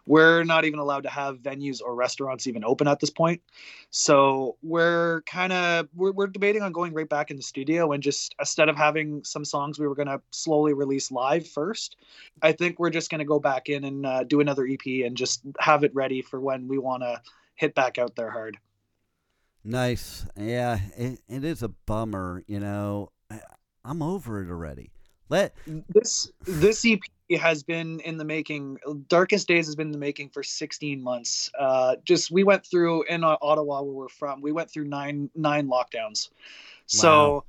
we're 0.05 0.43
not 0.43 0.65
even 0.65 0.79
allowed 0.79 1.03
to 1.03 1.09
have 1.09 1.39
venues 1.39 1.81
or 1.81 1.95
restaurants 1.95 2.47
even 2.47 2.63
open 2.63 2.87
at 2.87 2.99
this 2.99 3.09
point. 3.09 3.41
So 3.91 4.57
we're 4.63 5.21
kind 5.21 5.53
of 5.53 5.87
we're, 5.95 6.11
we're 6.11 6.27
debating 6.27 6.61
on 6.61 6.71
going 6.71 6.93
right 6.93 7.07
back 7.07 7.31
in 7.31 7.37
the 7.37 7.43
studio 7.43 7.91
and 7.91 8.01
just 8.01 8.35
instead 8.39 8.69
of 8.69 8.75
having 8.75 9.23
some 9.23 9.45
songs 9.45 9.79
we 9.79 9.87
were 9.87 9.95
going 9.95 10.07
to 10.07 10.21
slowly 10.31 10.73
release 10.73 11.11
live 11.11 11.47
first, 11.47 11.97
I 12.41 12.51
think 12.51 12.79
we're 12.79 12.89
just 12.89 13.09
going 13.09 13.19
to 13.19 13.25
go 13.25 13.39
back 13.39 13.69
in 13.69 13.83
and 13.83 14.05
uh, 14.05 14.23
do 14.23 14.39
another 14.39 14.67
EP 14.67 15.05
and 15.05 15.15
just 15.15 15.43
have 15.59 15.83
it 15.83 15.93
ready 15.93 16.21
for 16.21 16.39
when 16.39 16.67
we 16.67 16.77
want 16.77 17.03
to 17.03 17.21
hit 17.61 17.75
back 17.75 17.99
out 17.99 18.15
there 18.15 18.31
hard. 18.31 18.57
Nice. 19.63 20.25
Yeah, 20.35 20.79
it, 20.97 21.19
it 21.29 21.45
is 21.45 21.61
a 21.61 21.69
bummer. 21.69 22.43
You 22.47 22.59
know, 22.59 23.11
I, 23.29 23.39
I'm 23.85 24.01
over 24.01 24.43
it 24.43 24.49
already. 24.49 24.91
Let 25.29 25.55
This 25.87 26.29
this 26.45 26.83
EP 26.85 26.99
has 27.39 27.63
been 27.63 28.01
in 28.01 28.17
the 28.17 28.25
making. 28.25 28.79
Darkest 29.07 29.47
Days 29.47 29.67
has 29.67 29.75
been 29.75 29.87
in 29.87 29.91
the 29.93 29.97
making 29.99 30.29
for 30.29 30.43
16 30.43 31.01
months. 31.01 31.49
Uh, 31.57 31.95
just 32.03 32.31
we 32.31 32.43
went 32.43 32.65
through 32.65 33.03
in 33.03 33.23
Ottawa 33.23 33.81
where 33.83 33.93
we're 33.93 34.09
from. 34.09 34.41
We 34.41 34.51
went 34.51 34.69
through 34.69 34.85
nine 34.85 35.29
nine 35.35 35.69
lockdowns. 35.69 36.29
So. 36.87 37.33
Wow. 37.33 37.43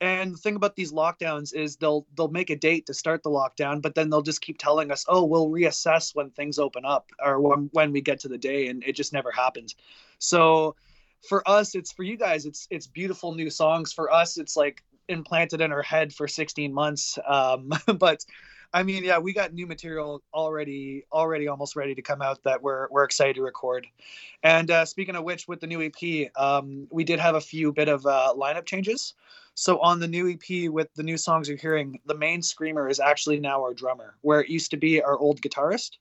And 0.00 0.32
the 0.32 0.38
thing 0.38 0.56
about 0.56 0.76
these 0.76 0.92
lockdowns 0.92 1.54
is 1.54 1.76
they'll 1.76 2.06
they'll 2.16 2.28
make 2.28 2.48
a 2.48 2.56
date 2.56 2.86
to 2.86 2.94
start 2.94 3.22
the 3.22 3.30
lockdown, 3.30 3.82
but 3.82 3.94
then 3.94 4.08
they'll 4.08 4.22
just 4.22 4.40
keep 4.40 4.56
telling 4.56 4.90
us, 4.90 5.04
"Oh, 5.08 5.24
we'll 5.24 5.50
reassess 5.50 6.14
when 6.14 6.30
things 6.30 6.58
open 6.58 6.84
up 6.86 7.10
or 7.22 7.38
when 7.40 7.68
when 7.72 7.92
we 7.92 8.00
get 8.00 8.20
to 8.20 8.28
the 8.28 8.38
day," 8.38 8.68
and 8.68 8.82
it 8.84 8.94
just 8.94 9.12
never 9.12 9.30
happens. 9.30 9.76
So, 10.18 10.74
for 11.28 11.46
us, 11.48 11.74
it's 11.74 11.92
for 11.92 12.02
you 12.02 12.16
guys, 12.16 12.46
it's 12.46 12.66
it's 12.70 12.86
beautiful 12.86 13.34
new 13.34 13.50
songs. 13.50 13.92
For 13.92 14.10
us, 14.10 14.38
it's 14.38 14.56
like 14.56 14.82
implanted 15.08 15.60
in 15.60 15.72
our 15.72 15.82
head 15.82 16.14
for 16.14 16.28
16 16.28 16.72
months. 16.72 17.18
Um, 17.26 17.70
but 17.98 18.24
I 18.72 18.84
mean, 18.84 19.04
yeah, 19.04 19.18
we 19.18 19.32
got 19.32 19.52
new 19.52 19.66
material 19.66 20.22
already 20.32 21.04
already 21.12 21.48
almost 21.48 21.76
ready 21.76 21.94
to 21.94 22.02
come 22.02 22.22
out 22.22 22.42
that 22.44 22.62
we're 22.62 22.88
we're 22.90 23.04
excited 23.04 23.36
to 23.36 23.42
record. 23.42 23.86
And 24.42 24.70
uh, 24.70 24.84
speaking 24.84 25.16
of 25.16 25.24
which, 25.24 25.48
with 25.48 25.60
the 25.60 25.66
new 25.66 25.82
EP, 25.82 26.30
um, 26.36 26.86
we 26.90 27.04
did 27.04 27.18
have 27.18 27.34
a 27.34 27.40
few 27.40 27.72
bit 27.72 27.88
of 27.88 28.06
uh, 28.06 28.32
lineup 28.36 28.64
changes. 28.64 29.14
So 29.54 29.78
on 29.80 30.00
the 30.00 30.08
new 30.08 30.30
EP 30.30 30.70
with 30.70 30.88
the 30.94 31.02
new 31.02 31.18
songs 31.18 31.48
you're 31.48 31.58
hearing, 31.58 32.00
the 32.06 32.14
main 32.14 32.42
screamer 32.42 32.88
is 32.88 33.00
actually 33.00 33.40
now 33.40 33.62
our 33.62 33.74
drummer, 33.74 34.16
where 34.22 34.40
it 34.40 34.48
used 34.48 34.70
to 34.70 34.76
be 34.76 35.02
our 35.02 35.18
old 35.18 35.40
guitarist. 35.40 35.98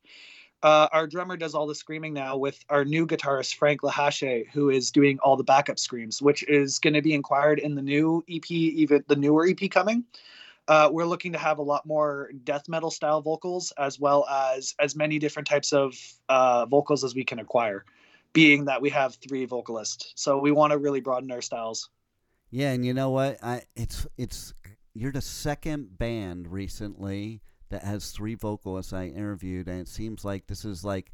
Uh, 0.61 0.87
our 0.91 1.07
drummer 1.07 1.37
does 1.37 1.55
all 1.55 1.67
the 1.67 1.75
screaming 1.75 2.13
now 2.13 2.35
with 2.35 2.63
our 2.69 2.83
new 2.83 3.07
guitarist 3.07 3.55
Frank 3.55 3.81
Lahache, 3.81 4.49
who 4.49 4.69
is 4.69 4.91
doing 4.91 5.17
all 5.19 5.37
the 5.37 5.43
backup 5.43 5.79
screams, 5.79 6.21
which 6.21 6.43
is 6.43 6.79
going 6.79 6.93
to 6.93 7.01
be 7.01 7.13
inquired 7.13 7.59
in 7.59 7.75
the 7.75 7.81
new 7.81 8.23
EP, 8.29 8.51
even 8.51 9.03
the 9.07 9.15
newer 9.15 9.47
EP 9.47 9.69
coming. 9.71 10.03
Uh, 10.67 10.89
we're 10.91 11.05
looking 11.05 11.31
to 11.31 11.39
have 11.39 11.57
a 11.57 11.63
lot 11.63 11.85
more 11.85 12.29
death 12.43 12.67
metal 12.67 12.91
style 12.91 13.21
vocals, 13.21 13.71
as 13.77 13.99
well 13.99 14.27
as 14.29 14.75
as 14.79 14.95
many 14.95 15.17
different 15.17 15.47
types 15.47 15.71
of 15.73 15.95
uh, 16.27 16.65
vocals 16.65 17.03
as 17.03 17.15
we 17.15 17.23
can 17.23 17.39
acquire. 17.39 17.85
Being 18.33 18.65
that 18.65 18.81
we 18.81 18.91
have 18.91 19.15
three 19.15 19.45
vocalists, 19.45 20.11
so 20.15 20.37
we 20.37 20.51
want 20.51 20.71
to 20.71 20.77
really 20.77 20.99
broaden 20.99 21.31
our 21.31 21.41
styles. 21.41 21.89
Yeah, 22.51 22.71
and 22.71 22.85
you 22.85 22.93
know 22.93 23.09
what? 23.11 23.43
I 23.43 23.63
it's 23.75 24.07
it's 24.17 24.53
you're 24.93 25.11
the 25.11 25.21
second 25.21 25.97
band 25.97 26.47
recently 26.47 27.41
that 27.69 27.83
has 27.83 28.11
three 28.11 28.35
vocalists 28.35 28.93
I 28.93 29.05
interviewed, 29.07 29.67
and 29.67 29.81
it 29.81 29.87
seems 29.87 30.25
like 30.25 30.47
this 30.47 30.65
is 30.65 30.83
like 30.83 31.11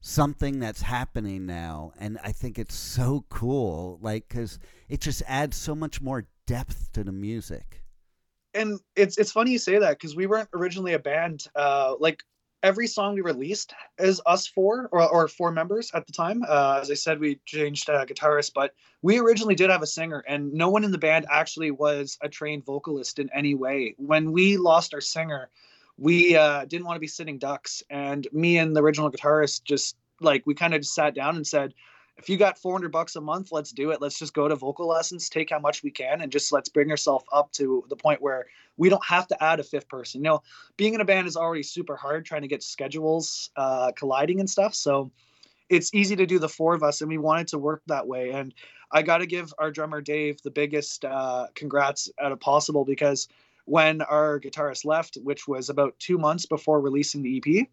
something 0.00 0.58
that's 0.60 0.82
happening 0.82 1.46
now, 1.46 1.92
and 1.98 2.18
I 2.24 2.32
think 2.32 2.58
it's 2.58 2.74
so 2.74 3.24
cool, 3.28 3.98
like 4.00 4.28
because 4.28 4.58
it 4.88 5.00
just 5.00 5.22
adds 5.26 5.56
so 5.56 5.74
much 5.74 6.00
more 6.00 6.26
depth 6.46 6.92
to 6.92 7.04
the 7.04 7.12
music. 7.12 7.82
and 8.54 8.80
it's 8.96 9.18
it's 9.18 9.32
funny 9.32 9.52
you 9.52 9.58
say 9.58 9.78
that 9.78 9.90
because 9.90 10.16
we 10.16 10.26
weren't 10.26 10.48
originally 10.54 10.94
a 10.94 10.98
band. 10.98 11.44
Uh, 11.54 11.94
like 12.00 12.22
every 12.62 12.86
song 12.86 13.14
we 13.14 13.20
released 13.20 13.72
is 13.98 14.20
us 14.26 14.46
four 14.46 14.88
or, 14.92 15.08
or 15.08 15.28
four 15.28 15.50
members 15.50 15.90
at 15.94 16.06
the 16.06 16.12
time. 16.12 16.42
Uh, 16.46 16.78
as 16.82 16.90
I 16.90 16.94
said, 16.94 17.20
we 17.20 17.40
changed 17.44 17.88
uh, 17.88 18.04
guitarist, 18.04 18.52
but 18.54 18.74
we 19.02 19.18
originally 19.18 19.54
did 19.54 19.70
have 19.70 19.82
a 19.82 19.86
singer, 19.86 20.24
and 20.26 20.52
no 20.52 20.68
one 20.68 20.84
in 20.84 20.90
the 20.90 20.98
band 20.98 21.26
actually 21.30 21.70
was 21.70 22.18
a 22.20 22.28
trained 22.28 22.64
vocalist 22.64 23.18
in 23.18 23.30
any 23.34 23.54
way. 23.54 23.94
When 23.98 24.32
we 24.32 24.56
lost 24.56 24.94
our 24.94 25.00
singer, 25.00 25.50
we 25.96 26.36
uh, 26.36 26.64
didn't 26.64 26.86
want 26.86 26.96
to 26.96 27.00
be 27.00 27.08
sitting 27.08 27.38
ducks. 27.38 27.82
And 27.90 28.26
me 28.32 28.58
and 28.58 28.74
the 28.74 28.82
original 28.82 29.10
guitarist 29.10 29.64
just 29.64 29.96
like 30.20 30.44
we 30.46 30.54
kind 30.54 30.74
of 30.74 30.80
just 30.80 30.94
sat 30.94 31.14
down 31.14 31.36
and 31.36 31.46
said, 31.46 31.74
if 32.18 32.28
you 32.28 32.36
got 32.36 32.58
400 32.58 32.90
bucks 32.90 33.14
a 33.14 33.20
month, 33.20 33.52
let's 33.52 33.70
do 33.70 33.90
it. 33.90 34.00
Let's 34.00 34.18
just 34.18 34.34
go 34.34 34.48
to 34.48 34.56
vocal 34.56 34.88
lessons, 34.88 35.28
take 35.28 35.50
how 35.50 35.60
much 35.60 35.84
we 35.84 35.90
can, 35.90 36.20
and 36.20 36.32
just 36.32 36.52
let's 36.52 36.68
bring 36.68 36.90
ourselves 36.90 37.24
up 37.32 37.52
to 37.52 37.84
the 37.88 37.96
point 37.96 38.20
where 38.20 38.46
we 38.76 38.88
don't 38.88 39.04
have 39.04 39.28
to 39.28 39.42
add 39.42 39.60
a 39.60 39.62
fifth 39.62 39.88
person. 39.88 40.22
You 40.22 40.30
know, 40.30 40.42
being 40.76 40.94
in 40.94 41.00
a 41.00 41.04
band 41.04 41.28
is 41.28 41.36
already 41.36 41.62
super 41.62 41.96
hard 41.96 42.24
trying 42.24 42.42
to 42.42 42.48
get 42.48 42.62
schedules 42.62 43.50
uh, 43.56 43.92
colliding 43.92 44.40
and 44.40 44.50
stuff. 44.50 44.74
So 44.74 45.12
it's 45.68 45.94
easy 45.94 46.16
to 46.16 46.26
do 46.26 46.40
the 46.40 46.48
four 46.48 46.74
of 46.74 46.82
us, 46.82 47.02
and 47.02 47.08
we 47.08 47.18
wanted 47.18 47.48
to 47.48 47.58
work 47.58 47.82
that 47.86 48.06
way. 48.06 48.30
And 48.30 48.52
I 48.90 49.02
got 49.02 49.18
to 49.18 49.26
give 49.26 49.54
our 49.58 49.70
drummer 49.70 50.00
Dave 50.00 50.42
the 50.42 50.50
biggest 50.50 51.04
uh, 51.04 51.46
congrats 51.54 52.10
out 52.20 52.32
of 52.32 52.40
possible 52.40 52.84
because 52.84 53.28
when 53.66 54.00
our 54.00 54.40
guitarist 54.40 54.84
left, 54.84 55.18
which 55.22 55.46
was 55.46 55.68
about 55.68 55.98
two 55.98 56.18
months 56.18 56.46
before 56.46 56.80
releasing 56.80 57.22
the 57.22 57.36
EP, 57.36 57.68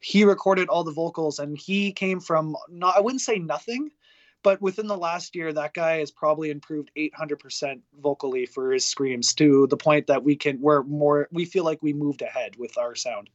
he 0.00 0.24
recorded 0.24 0.68
all 0.68 0.84
the 0.84 0.92
vocals 0.92 1.38
and 1.38 1.56
he 1.58 1.92
came 1.92 2.20
from 2.20 2.56
not 2.68 2.96
I 2.96 3.00
wouldn't 3.00 3.22
say 3.22 3.38
nothing, 3.38 3.90
but 4.42 4.60
within 4.60 4.86
the 4.86 4.96
last 4.96 5.34
year, 5.34 5.52
that 5.52 5.74
guy 5.74 5.98
has 5.98 6.10
probably 6.10 6.50
improved 6.50 6.90
800% 6.96 7.80
vocally 8.00 8.46
for 8.46 8.72
his 8.72 8.86
screams 8.86 9.34
to 9.34 9.66
the 9.68 9.76
point 9.76 10.06
that 10.06 10.22
we 10.22 10.36
can 10.36 10.60
we're 10.60 10.82
more 10.84 11.28
we 11.32 11.44
feel 11.44 11.64
like 11.64 11.82
we 11.82 11.92
moved 11.92 12.22
ahead 12.22 12.56
with 12.56 12.76
our 12.78 12.94
sound. 12.94 13.30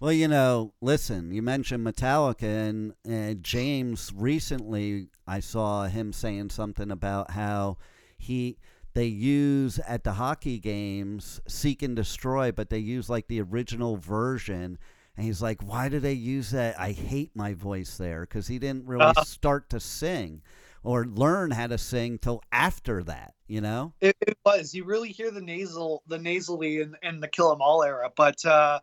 Well, 0.00 0.12
you 0.12 0.28
know, 0.28 0.72
listen, 0.80 1.30
you 1.30 1.42
mentioned 1.42 1.86
Metallica, 1.86 2.68
and, 2.70 2.94
and 3.04 3.44
James 3.44 4.10
recently, 4.16 5.08
I 5.26 5.40
saw 5.40 5.84
him 5.84 6.14
saying 6.14 6.50
something 6.50 6.90
about 6.90 7.32
how 7.32 7.76
he 8.16 8.56
they 8.94 9.06
use 9.06 9.78
at 9.80 10.04
the 10.04 10.14
hockey 10.14 10.58
games 10.58 11.40
Seek 11.46 11.82
and 11.82 11.94
Destroy, 11.94 12.50
but 12.50 12.70
they 12.70 12.78
use 12.78 13.10
like 13.10 13.28
the 13.28 13.42
original 13.42 13.96
version. 13.96 14.78
And 15.16 15.26
he's 15.26 15.42
like, 15.42 15.62
why 15.62 15.88
do 15.88 16.00
they 16.00 16.12
use 16.12 16.50
that? 16.50 16.78
I 16.80 16.92
hate 16.92 17.32
my 17.34 17.54
voice 17.54 17.96
there 17.96 18.22
because 18.22 18.46
he 18.46 18.58
didn't 18.58 18.86
really 18.86 19.04
Uh. 19.04 19.24
start 19.24 19.68
to 19.70 19.80
sing 19.80 20.42
or 20.82 21.04
learn 21.04 21.50
how 21.50 21.66
to 21.66 21.76
sing 21.76 22.18
till 22.18 22.42
after 22.52 23.02
that, 23.02 23.34
you 23.46 23.60
know? 23.60 23.92
It, 24.00 24.16
it 24.26 24.38
was. 24.46 24.72
You 24.74 24.84
really 24.84 25.10
hear 25.10 25.30
the 25.30 25.42
nasal, 25.42 26.02
the 26.06 26.18
nasally 26.18 26.80
in, 26.80 26.96
in 27.02 27.20
the 27.20 27.28
Kill 27.28 27.52
'Em 27.52 27.60
All 27.60 27.82
era. 27.82 28.10
But 28.16 28.44
uh, 28.46 28.80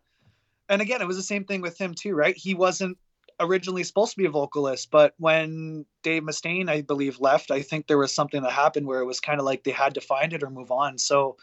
and 0.68 0.80
again, 0.80 1.00
it 1.00 1.08
was 1.08 1.16
the 1.16 1.22
same 1.22 1.44
thing 1.44 1.60
with 1.60 1.76
him 1.78 1.94
too, 1.94 2.14
right? 2.14 2.36
He 2.36 2.54
wasn't 2.54 2.98
originally 3.40 3.84
supposed 3.84 4.12
to 4.12 4.18
be 4.18 4.26
a 4.26 4.30
vocalist, 4.30 4.90
but 4.90 5.14
when 5.18 5.86
Dave 6.02 6.22
Mustaine, 6.22 6.68
I 6.68 6.82
believe, 6.82 7.20
left, 7.20 7.50
I 7.50 7.62
think 7.62 7.86
there 7.86 7.98
was 7.98 8.12
something 8.12 8.42
that 8.42 8.52
happened 8.52 8.86
where 8.86 9.00
it 9.00 9.06
was 9.06 9.20
kind 9.20 9.40
of 9.40 9.46
like 9.46 9.64
they 9.64 9.70
had 9.70 9.94
to 9.94 10.00
find 10.00 10.32
it 10.32 10.42
or 10.42 10.50
move 10.50 10.70
on. 10.70 10.98
So, 10.98 11.36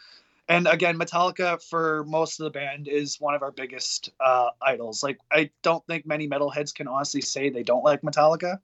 and 0.48 0.68
again, 0.68 0.98
Metallica 0.98 1.62
for 1.62 2.04
most 2.04 2.38
of 2.40 2.44
the 2.44 2.50
band 2.50 2.88
is 2.88 3.20
one 3.20 3.34
of 3.34 3.42
our 3.42 3.50
biggest 3.50 4.10
uh, 4.20 4.50
idols. 4.62 5.02
Like, 5.02 5.18
I 5.32 5.50
don't 5.62 5.84
think 5.86 6.06
many 6.06 6.28
metalheads 6.28 6.74
can 6.74 6.86
honestly 6.86 7.20
say 7.20 7.50
they 7.50 7.62
don't 7.62 7.84
like 7.84 8.02
Metallica, 8.02 8.60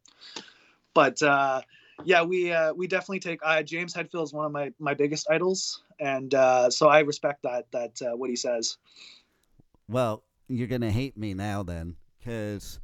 but 0.94 1.20
uh, 1.22 1.62
yeah, 2.04 2.22
we 2.22 2.52
uh, 2.52 2.72
we 2.74 2.86
definitely 2.86 3.20
take 3.20 3.40
uh, 3.42 3.62
James 3.62 3.94
Hetfield 3.94 4.24
is 4.24 4.32
one 4.32 4.46
of 4.46 4.52
my 4.52 4.72
my 4.78 4.94
biggest 4.94 5.28
idols, 5.30 5.82
and 5.98 6.32
uh, 6.34 6.70
so 6.70 6.88
I 6.88 7.00
respect 7.00 7.42
that 7.42 7.70
that 7.72 8.00
uh, 8.02 8.16
what 8.16 8.30
he 8.30 8.36
says. 8.36 8.78
Well, 9.88 10.22
you're 10.48 10.68
gonna 10.68 10.90
hate 10.90 11.16
me 11.16 11.34
now 11.34 11.62
then, 11.62 11.96
because 12.18 12.78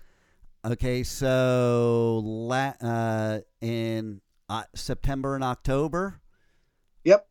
okay, 0.64 1.05
so 1.05 2.21
la- 2.25 2.75
uh, 2.81 3.40
in 3.61 4.21
uh, 4.49 4.64
September 4.75 5.35
and 5.35 5.45
October, 5.45 6.21
Yep. 7.05 7.28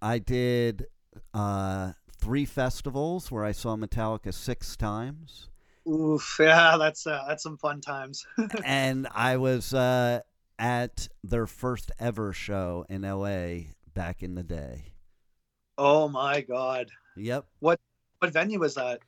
I 0.00 0.18
did 0.18 0.86
uh, 1.34 1.92
three 2.16 2.44
festivals 2.44 3.30
where 3.30 3.44
I 3.44 3.52
saw 3.52 3.76
Metallica 3.76 4.32
six 4.32 4.76
times, 4.76 5.48
Oof, 5.88 6.36
yeah, 6.40 6.76
that's 6.78 7.06
uh, 7.06 7.24
that's 7.28 7.42
some 7.42 7.56
fun 7.56 7.80
times. 7.80 8.26
and 8.64 9.08
I 9.14 9.36
was 9.38 9.72
uh, 9.72 10.20
at 10.58 11.08
their 11.24 11.46
first 11.46 11.90
ever 11.98 12.32
show 12.32 12.84
in 12.88 13.04
L.A. 13.04 13.74
back 13.94 14.22
in 14.22 14.34
the 14.34 14.42
day. 14.42 14.92
oh 15.78 16.08
my 16.08 16.40
god, 16.42 16.90
Yep. 17.16 17.46
what 17.60 17.80
venue 18.24 18.58
was 18.60 18.74
that? 18.74 19.00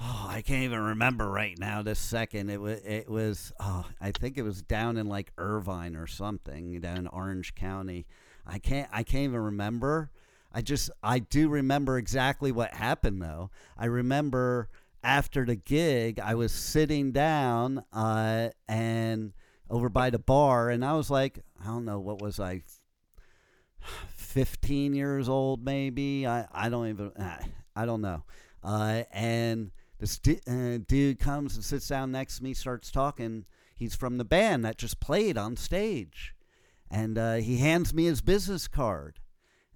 Oh, 0.00 0.26
I 0.28 0.42
can't 0.42 0.64
even 0.64 0.80
remember 0.80 1.30
right 1.30 1.58
now. 1.58 1.82
This 1.82 1.98
second, 1.98 2.50
it 2.50 2.60
was 2.60 2.80
it 2.84 3.08
was. 3.08 3.52
Oh, 3.58 3.86
I 4.00 4.10
think 4.10 4.36
it 4.36 4.42
was 4.42 4.60
down 4.60 4.98
in 4.98 5.06
like 5.06 5.32
Irvine 5.38 5.96
or 5.96 6.06
something, 6.06 6.80
down 6.80 6.98
in 6.98 7.06
Orange 7.06 7.54
County. 7.54 8.06
I 8.46 8.58
can't. 8.58 8.88
I 8.92 9.02
can't 9.04 9.24
even 9.24 9.40
remember. 9.40 10.10
I 10.56 10.62
just. 10.62 10.90
I 11.02 11.18
do 11.18 11.50
remember 11.50 11.98
exactly 11.98 12.50
what 12.50 12.72
happened 12.72 13.20
though. 13.20 13.50
I 13.76 13.84
remember 13.84 14.70
after 15.04 15.44
the 15.44 15.54
gig, 15.54 16.18
I 16.18 16.34
was 16.34 16.50
sitting 16.50 17.12
down, 17.12 17.84
uh, 17.92 18.48
and 18.66 19.34
over 19.68 19.90
by 19.90 20.08
the 20.08 20.18
bar, 20.18 20.70
and 20.70 20.82
I 20.82 20.94
was 20.94 21.10
like, 21.10 21.40
I 21.62 21.66
don't 21.66 21.84
know, 21.84 22.00
what 22.00 22.22
was 22.22 22.40
I? 22.40 22.62
15 24.16 24.94
years 24.94 25.28
old 25.28 25.64
maybe 25.64 26.26
i 26.26 26.44
i 26.52 26.68
don't 26.68 26.88
even 26.88 27.12
i, 27.76 27.86
don't 27.86 28.00
know 28.00 28.24
uh, 28.64 29.04
and 29.12 29.70
this 30.00 30.18
du- 30.18 30.40
uh, 30.48 30.78
dude 30.88 31.20
comes 31.20 31.54
and 31.54 31.64
sits 31.64 31.86
down 31.86 32.10
next 32.10 32.38
to 32.38 32.42
me 32.44 32.52
starts 32.52 32.90
talking 32.90 33.44
he's 33.76 33.94
from 33.94 34.18
the 34.18 34.24
band 34.24 34.64
that 34.64 34.76
just 34.76 34.98
played 34.98 35.38
on 35.38 35.56
stage 35.56 36.34
and 36.90 37.16
uh, 37.16 37.34
he 37.34 37.58
hands 37.58 37.94
me 37.94 38.06
his 38.06 38.20
business 38.20 38.66
card 38.66 39.20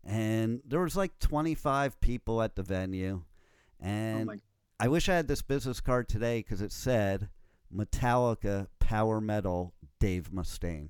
and 0.05 0.61
there 0.67 0.81
was 0.81 0.97
like 0.97 1.19
25 1.19 2.01
people 2.01 2.43
at 2.43 2.57
the 2.57 2.63
venue 2.63 3.23
and 3.79 4.27
my- 4.27 4.41
i 4.79 4.89
wish 4.89 5.09
i 5.09 5.15
had 5.15 5.29
this 5.29 5.43
business 5.43 5.81
card 5.81 6.09
today 6.09 6.41
because 6.41 6.61
it 6.61 6.73
said 6.73 7.29
metallica 7.75 8.67
power 8.79 9.21
metal 9.21 9.75
dave 10.01 10.31
mustaine. 10.33 10.89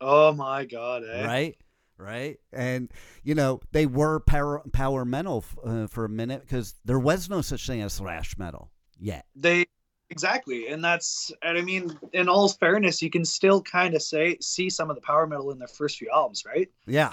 Oh 0.00 0.32
my 0.32 0.64
god, 0.64 1.02
eh? 1.10 1.26
right? 1.26 1.58
Right? 1.98 2.38
And 2.52 2.90
you 3.22 3.34
know 3.34 3.60
they 3.72 3.84
were 3.84 4.20
power 4.20 4.62
power 4.72 5.04
metal 5.04 5.44
uh, 5.62 5.86
for 5.86 6.06
a 6.06 6.08
minute 6.08 6.40
because 6.40 6.74
there 6.86 6.98
was 6.98 7.28
no 7.28 7.42
such 7.42 7.66
thing 7.66 7.82
as 7.82 7.98
thrash 7.98 8.38
metal 8.38 8.70
yet. 8.98 9.26
They 9.36 9.66
exactly, 10.08 10.68
and 10.68 10.82
that's 10.82 11.30
and 11.42 11.58
I 11.58 11.60
mean, 11.60 11.98
in 12.14 12.30
all 12.30 12.48
fairness, 12.48 13.02
you 13.02 13.10
can 13.10 13.26
still 13.26 13.60
kind 13.60 13.94
of 13.94 14.00
say 14.00 14.38
see 14.40 14.70
some 14.70 14.88
of 14.88 14.96
the 14.96 15.02
power 15.02 15.26
metal 15.26 15.50
in 15.50 15.58
their 15.58 15.68
first 15.68 15.98
few 15.98 16.08
albums, 16.10 16.44
right? 16.46 16.70
yeah 16.86 17.12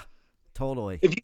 totally. 0.58 0.98
If 1.00 1.12
you 1.12 1.22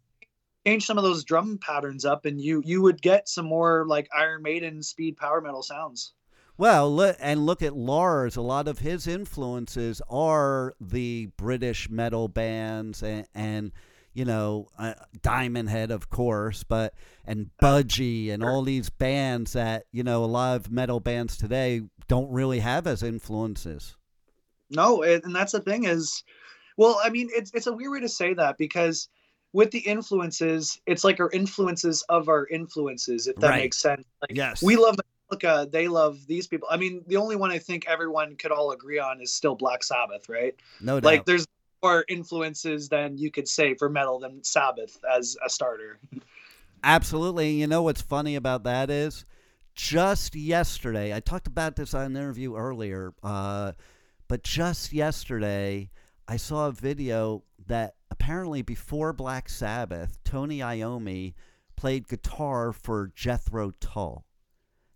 Change 0.66 0.86
some 0.86 0.96
of 0.96 1.04
those 1.04 1.24
drum 1.24 1.58
patterns 1.58 2.06
up, 2.06 2.24
and 2.24 2.40
you 2.40 2.62
you 2.64 2.80
would 2.80 3.02
get 3.02 3.28
some 3.28 3.44
more 3.44 3.84
like 3.86 4.08
Iron 4.16 4.40
Maiden 4.40 4.82
speed 4.82 5.18
power 5.18 5.42
metal 5.42 5.62
sounds. 5.62 6.14
well 6.56 6.90
look 6.90 7.16
and 7.20 7.44
look 7.44 7.60
at 7.60 7.76
lars. 7.76 8.36
A 8.36 8.40
lot 8.40 8.66
of 8.66 8.78
his 8.78 9.06
influences 9.06 10.00
are 10.08 10.72
the 10.80 11.28
british 11.36 11.90
metal 11.90 12.28
bands 12.28 13.02
and, 13.02 13.26
and 13.34 13.72
you 14.14 14.24
know 14.24 14.70
uh, 14.78 14.94
diamond 15.20 15.68
head 15.68 15.90
of 15.90 16.08
course 16.08 16.64
but 16.64 16.94
and 17.26 17.50
budgie 17.60 18.32
and 18.32 18.42
all 18.42 18.62
these 18.62 18.88
bands 18.88 19.52
that 19.52 19.84
you 19.92 20.02
know 20.02 20.24
a 20.24 20.32
lot 20.38 20.56
of 20.56 20.70
metal 20.70 21.00
bands 21.00 21.36
today 21.36 21.82
don't 22.08 22.30
really 22.30 22.60
have 22.60 22.86
as 22.86 23.02
influences. 23.02 23.96
No, 24.70 25.02
and 25.02 25.34
that's 25.34 25.52
the 25.52 25.60
thing 25.60 25.84
is, 25.84 26.24
well, 26.78 26.98
I 27.04 27.10
mean, 27.10 27.28
it's 27.32 27.50
it's 27.52 27.66
a 27.66 27.72
weird 27.72 27.92
way 27.92 28.00
to 28.00 28.08
say 28.08 28.32
that 28.32 28.56
because 28.56 29.08
with 29.54 29.70
the 29.70 29.78
influences, 29.78 30.78
it's 30.84 31.04
like 31.04 31.20
our 31.20 31.30
influences 31.30 32.02
of 32.08 32.28
our 32.28 32.46
influences, 32.48 33.28
if 33.28 33.36
that 33.36 33.50
Right. 33.50 33.62
makes 33.62 33.78
sense. 33.78 34.04
Like 34.20 34.36
Yes. 34.36 34.60
we 34.62 34.76
love 34.76 34.96
Metallica, 35.32 35.70
they 35.70 35.86
love 35.88 36.26
these 36.26 36.48
people. 36.48 36.68
I 36.70 36.76
mean, 36.76 37.04
the 37.06 37.16
only 37.16 37.36
one 37.36 37.52
I 37.52 37.58
think 37.58 37.86
everyone 37.86 38.34
could 38.36 38.50
all 38.50 38.72
agree 38.72 38.98
on 38.98 39.22
is 39.22 39.32
still 39.32 39.54
Black 39.54 39.84
Sabbath, 39.84 40.28
right? 40.28 40.54
no 40.80 40.98
doubt 40.98 41.06
Like 41.06 41.24
there's 41.24 41.46
more 41.84 42.04
influences 42.08 42.88
than 42.88 43.16
you 43.16 43.30
could 43.30 43.46
say 43.46 43.74
for 43.74 43.88
metal 43.88 44.18
than 44.18 44.42
Sabbath 44.42 44.98
as 45.10 45.36
a 45.44 45.48
starter. 45.48 46.00
Absolutely. 46.82 47.52
You 47.52 47.68
know 47.68 47.82
what's 47.82 48.02
funny 48.02 48.34
about 48.34 48.64
that 48.64 48.90
is 48.90 49.24
just 49.74 50.34
yesterday, 50.34 51.14
I 51.14 51.20
talked 51.20 51.46
about 51.46 51.76
this 51.76 51.94
on 51.94 52.06
an 52.06 52.16
interview 52.16 52.56
earlier, 52.56 53.12
uh, 53.22 53.72
but 54.28 54.42
just 54.42 54.92
yesterday, 54.92 55.90
I 56.26 56.38
saw 56.38 56.68
a 56.68 56.72
video 56.72 57.44
that 57.66 57.94
apparently 58.24 58.62
before 58.62 59.12
Black 59.12 59.50
Sabbath, 59.50 60.16
Tony 60.24 60.60
Iommi 60.60 61.34
played 61.76 62.08
guitar 62.08 62.72
for 62.72 63.12
Jethro 63.14 63.72
Tull. 63.80 64.24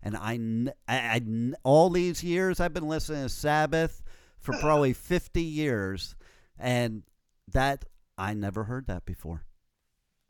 And 0.02 0.16
I, 0.16 0.72
I, 0.88 0.96
I 0.96 1.20
all 1.62 1.90
these 1.90 2.24
years 2.24 2.58
I've 2.58 2.72
been 2.72 2.88
listening 2.88 3.24
to 3.24 3.28
Sabbath 3.28 4.02
for 4.38 4.56
probably 4.56 4.92
50 4.94 5.42
years, 5.42 6.16
and 6.58 7.02
that 7.52 7.84
I 8.16 8.32
never 8.32 8.64
heard 8.64 8.86
that 8.86 9.04
before. 9.04 9.44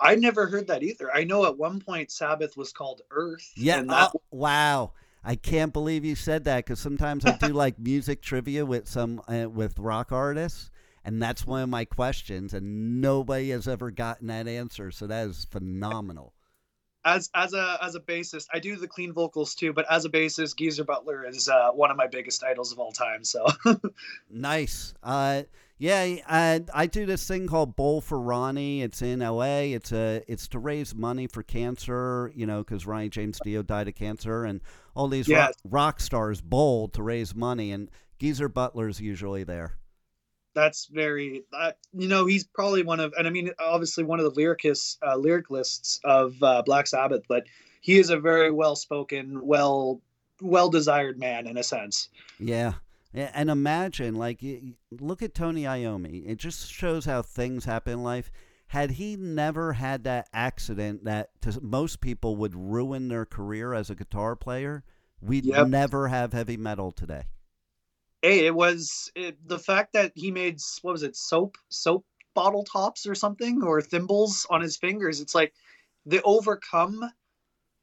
I 0.00 0.16
never 0.16 0.48
heard 0.48 0.66
that 0.66 0.82
either. 0.82 1.14
I 1.14 1.22
know 1.22 1.46
at 1.46 1.56
one 1.56 1.80
point 1.80 2.11
Sabbath 2.11 2.56
was 2.56 2.72
called 2.72 3.02
Earth. 3.12 3.52
Yeah. 3.56 3.78
and 3.78 3.90
that 3.90 4.11
oh, 4.12 4.20
wow. 4.32 4.92
I 5.22 5.37
can't 5.37 5.72
believe 5.72 6.04
you 6.04 6.16
said 6.16 6.44
that 6.44 6.64
because 6.64 6.80
sometimes 6.80 7.24
I 7.24 7.37
do 7.37 7.48
like 7.52 7.78
music 7.78 8.22
trivia 8.22 8.66
with 8.66 8.88
some 8.88 9.22
uh, 9.28 9.48
with 9.48 9.78
rock 9.78 10.11
artists, 10.11 10.70
and 11.08 11.22
that's 11.22 11.46
one 11.46 11.62
of 11.62 11.70
my 11.70 11.86
questions, 11.86 12.52
and 12.52 13.00
nobody 13.00 13.48
has 13.48 13.66
ever 13.66 13.90
gotten 13.90 14.26
that 14.26 14.46
answer. 14.46 14.90
So 14.90 15.06
that 15.06 15.26
is 15.26 15.46
phenomenal. 15.50 16.34
as 17.02 17.30
as 17.34 17.54
a 17.54 17.78
as 17.80 17.94
a 17.94 18.00
bassist, 18.00 18.44
I 18.52 18.58
do 18.58 18.76
the 18.76 18.88
clean 18.88 19.14
vocals 19.14 19.54
too. 19.54 19.72
But 19.72 19.86
as 19.90 20.04
a 20.04 20.10
bassist, 20.10 20.56
Geezer 20.58 20.84
Butler 20.84 21.26
is 21.26 21.48
uh, 21.48 21.70
one 21.70 21.90
of 21.90 21.96
my 21.96 22.08
biggest 22.08 22.44
idols 22.44 22.72
of 22.72 22.78
all 22.78 22.92
time. 22.92 23.24
So 23.24 23.46
Nice. 24.30 24.92
Uh, 25.02 25.44
yeah, 25.78 26.16
I, 26.28 26.64
I 26.74 26.86
do 26.86 27.06
this 27.06 27.26
thing 27.26 27.46
called 27.46 27.74
Bowl 27.74 28.02
for 28.02 28.20
Ronnie. 28.20 28.82
It's 28.82 29.00
in 29.00 29.22
L.A. 29.22 29.72
It's 29.72 29.92
a 29.92 30.22
it's 30.28 30.46
to 30.48 30.58
raise 30.58 30.94
money 30.94 31.26
for 31.26 31.42
cancer. 31.42 32.30
You 32.34 32.44
know, 32.44 32.58
because 32.58 32.84
Ronnie 32.84 33.08
James 33.08 33.40
Dio 33.42 33.62
died 33.62 33.88
of 33.88 33.94
cancer, 33.94 34.44
and 34.44 34.60
all 34.94 35.08
these 35.08 35.26
rock, 35.26 35.52
rock 35.64 36.00
stars 36.00 36.42
bowl 36.42 36.86
to 36.88 37.02
raise 37.02 37.34
money, 37.34 37.72
and 37.72 37.90
Geezer 38.18 38.50
Butler's 38.50 39.00
usually 39.00 39.42
there. 39.42 39.78
That's 40.58 40.86
very 40.86 41.44
uh, 41.52 41.72
you 41.92 42.08
know 42.08 42.26
he's 42.26 42.44
probably 42.44 42.82
one 42.82 43.00
of 43.00 43.12
and 43.16 43.26
I 43.26 43.30
mean 43.30 43.50
obviously 43.58 44.04
one 44.04 44.20
of 44.20 44.24
the 44.24 44.40
lyricists 44.40 44.96
uh, 45.02 45.16
lyricalists 45.16 46.00
of 46.04 46.42
uh, 46.42 46.62
Black 46.66 46.86
Sabbath, 46.86 47.22
but 47.28 47.44
he 47.80 47.98
is 47.98 48.10
a 48.10 48.18
very 48.18 48.50
well 48.50 48.76
spoken, 48.76 49.46
well 49.46 50.00
well 50.42 50.68
desired 50.70 51.18
man 51.18 51.46
in 51.46 51.56
a 51.56 51.62
sense. 51.62 52.08
Yeah. 52.38 52.74
And 53.14 53.48
imagine, 53.50 54.16
like, 54.16 54.44
look 55.00 55.22
at 55.22 55.34
Tony 55.34 55.62
Iommi. 55.62 56.24
It 56.28 56.36
just 56.36 56.70
shows 56.70 57.06
how 57.06 57.22
things 57.22 57.64
happen 57.64 57.94
in 57.94 58.02
life. 58.02 58.30
Had 58.68 58.92
he 58.92 59.16
never 59.16 59.72
had 59.72 60.04
that 60.04 60.28
accident 60.32 61.04
that 61.04 61.30
to 61.40 61.58
most 61.62 62.00
people 62.02 62.36
would 62.36 62.54
ruin 62.54 63.08
their 63.08 63.24
career 63.24 63.72
as 63.72 63.88
a 63.88 63.94
guitar 63.94 64.36
player, 64.36 64.84
we'd 65.22 65.46
Yep. 65.46 65.68
never 65.68 66.08
have 66.08 66.34
heavy 66.34 66.58
metal 66.58 66.92
today. 66.92 67.24
Hey, 68.22 68.46
it 68.46 68.54
was 68.54 69.11
it, 69.14 69.37
the 69.46 69.59
fact 69.59 69.92
that 69.92 70.12
he 70.14 70.31
made 70.31 70.59
what 70.83 70.92
was 70.92 71.02
it 71.02 71.16
soap 71.16 71.57
soap 71.68 72.04
bottle 72.35 72.64
tops 72.64 73.07
or 73.07 73.14
something 73.14 73.62
or 73.62 73.81
thimbles 73.81 74.46
on 74.50 74.61
his 74.61 74.76
fingers. 74.76 75.20
It's 75.20 75.35
like 75.35 75.52
the 76.07 76.22
overcome 76.22 77.11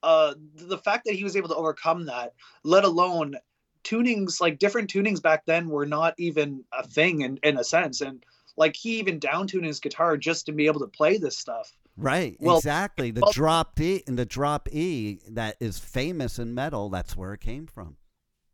uh 0.03 0.33
the 0.55 0.77
fact 0.77 1.05
that 1.05 1.15
he 1.15 1.23
was 1.23 1.35
able 1.35 1.49
to 1.49 1.55
overcome 1.55 2.05
that, 2.05 2.33
let 2.63 2.83
alone 2.83 3.35
tunings 3.83 4.41
like 4.41 4.59
different 4.59 4.89
tunings 4.91 5.21
back 5.21 5.45
then 5.45 5.69
were 5.69 5.85
not 5.85 6.15
even 6.17 6.63
a 6.73 6.85
thing 6.85 7.21
in, 7.21 7.39
in 7.43 7.57
a 7.57 7.63
sense 7.63 8.01
and 8.01 8.23
like 8.57 8.75
he 8.75 8.97
even 8.99 9.19
down 9.19 9.45
tuned 9.45 9.65
his 9.65 9.79
guitar 9.79 10.17
just 10.17 10.47
to 10.47 10.51
be 10.51 10.65
able 10.65 10.79
to 10.79 10.87
play 10.87 11.17
this 11.17 11.37
stuff 11.37 11.71
Right, 11.97 12.35
Well- 12.39 12.57
exactly. 12.57 13.11
The 13.11 13.21
well- 13.21 13.31
drop 13.31 13.75
D 13.75 14.03
and 14.07 14.17
the 14.19 14.25
drop 14.25 14.67
E 14.71 15.19
that 15.29 15.55
is 15.59 15.79
famous 15.79 16.39
in 16.39 16.53
metal, 16.53 16.89
that's 16.89 17.15
where 17.15 17.33
it 17.33 17.39
came 17.39 17.67
from. 17.67 17.97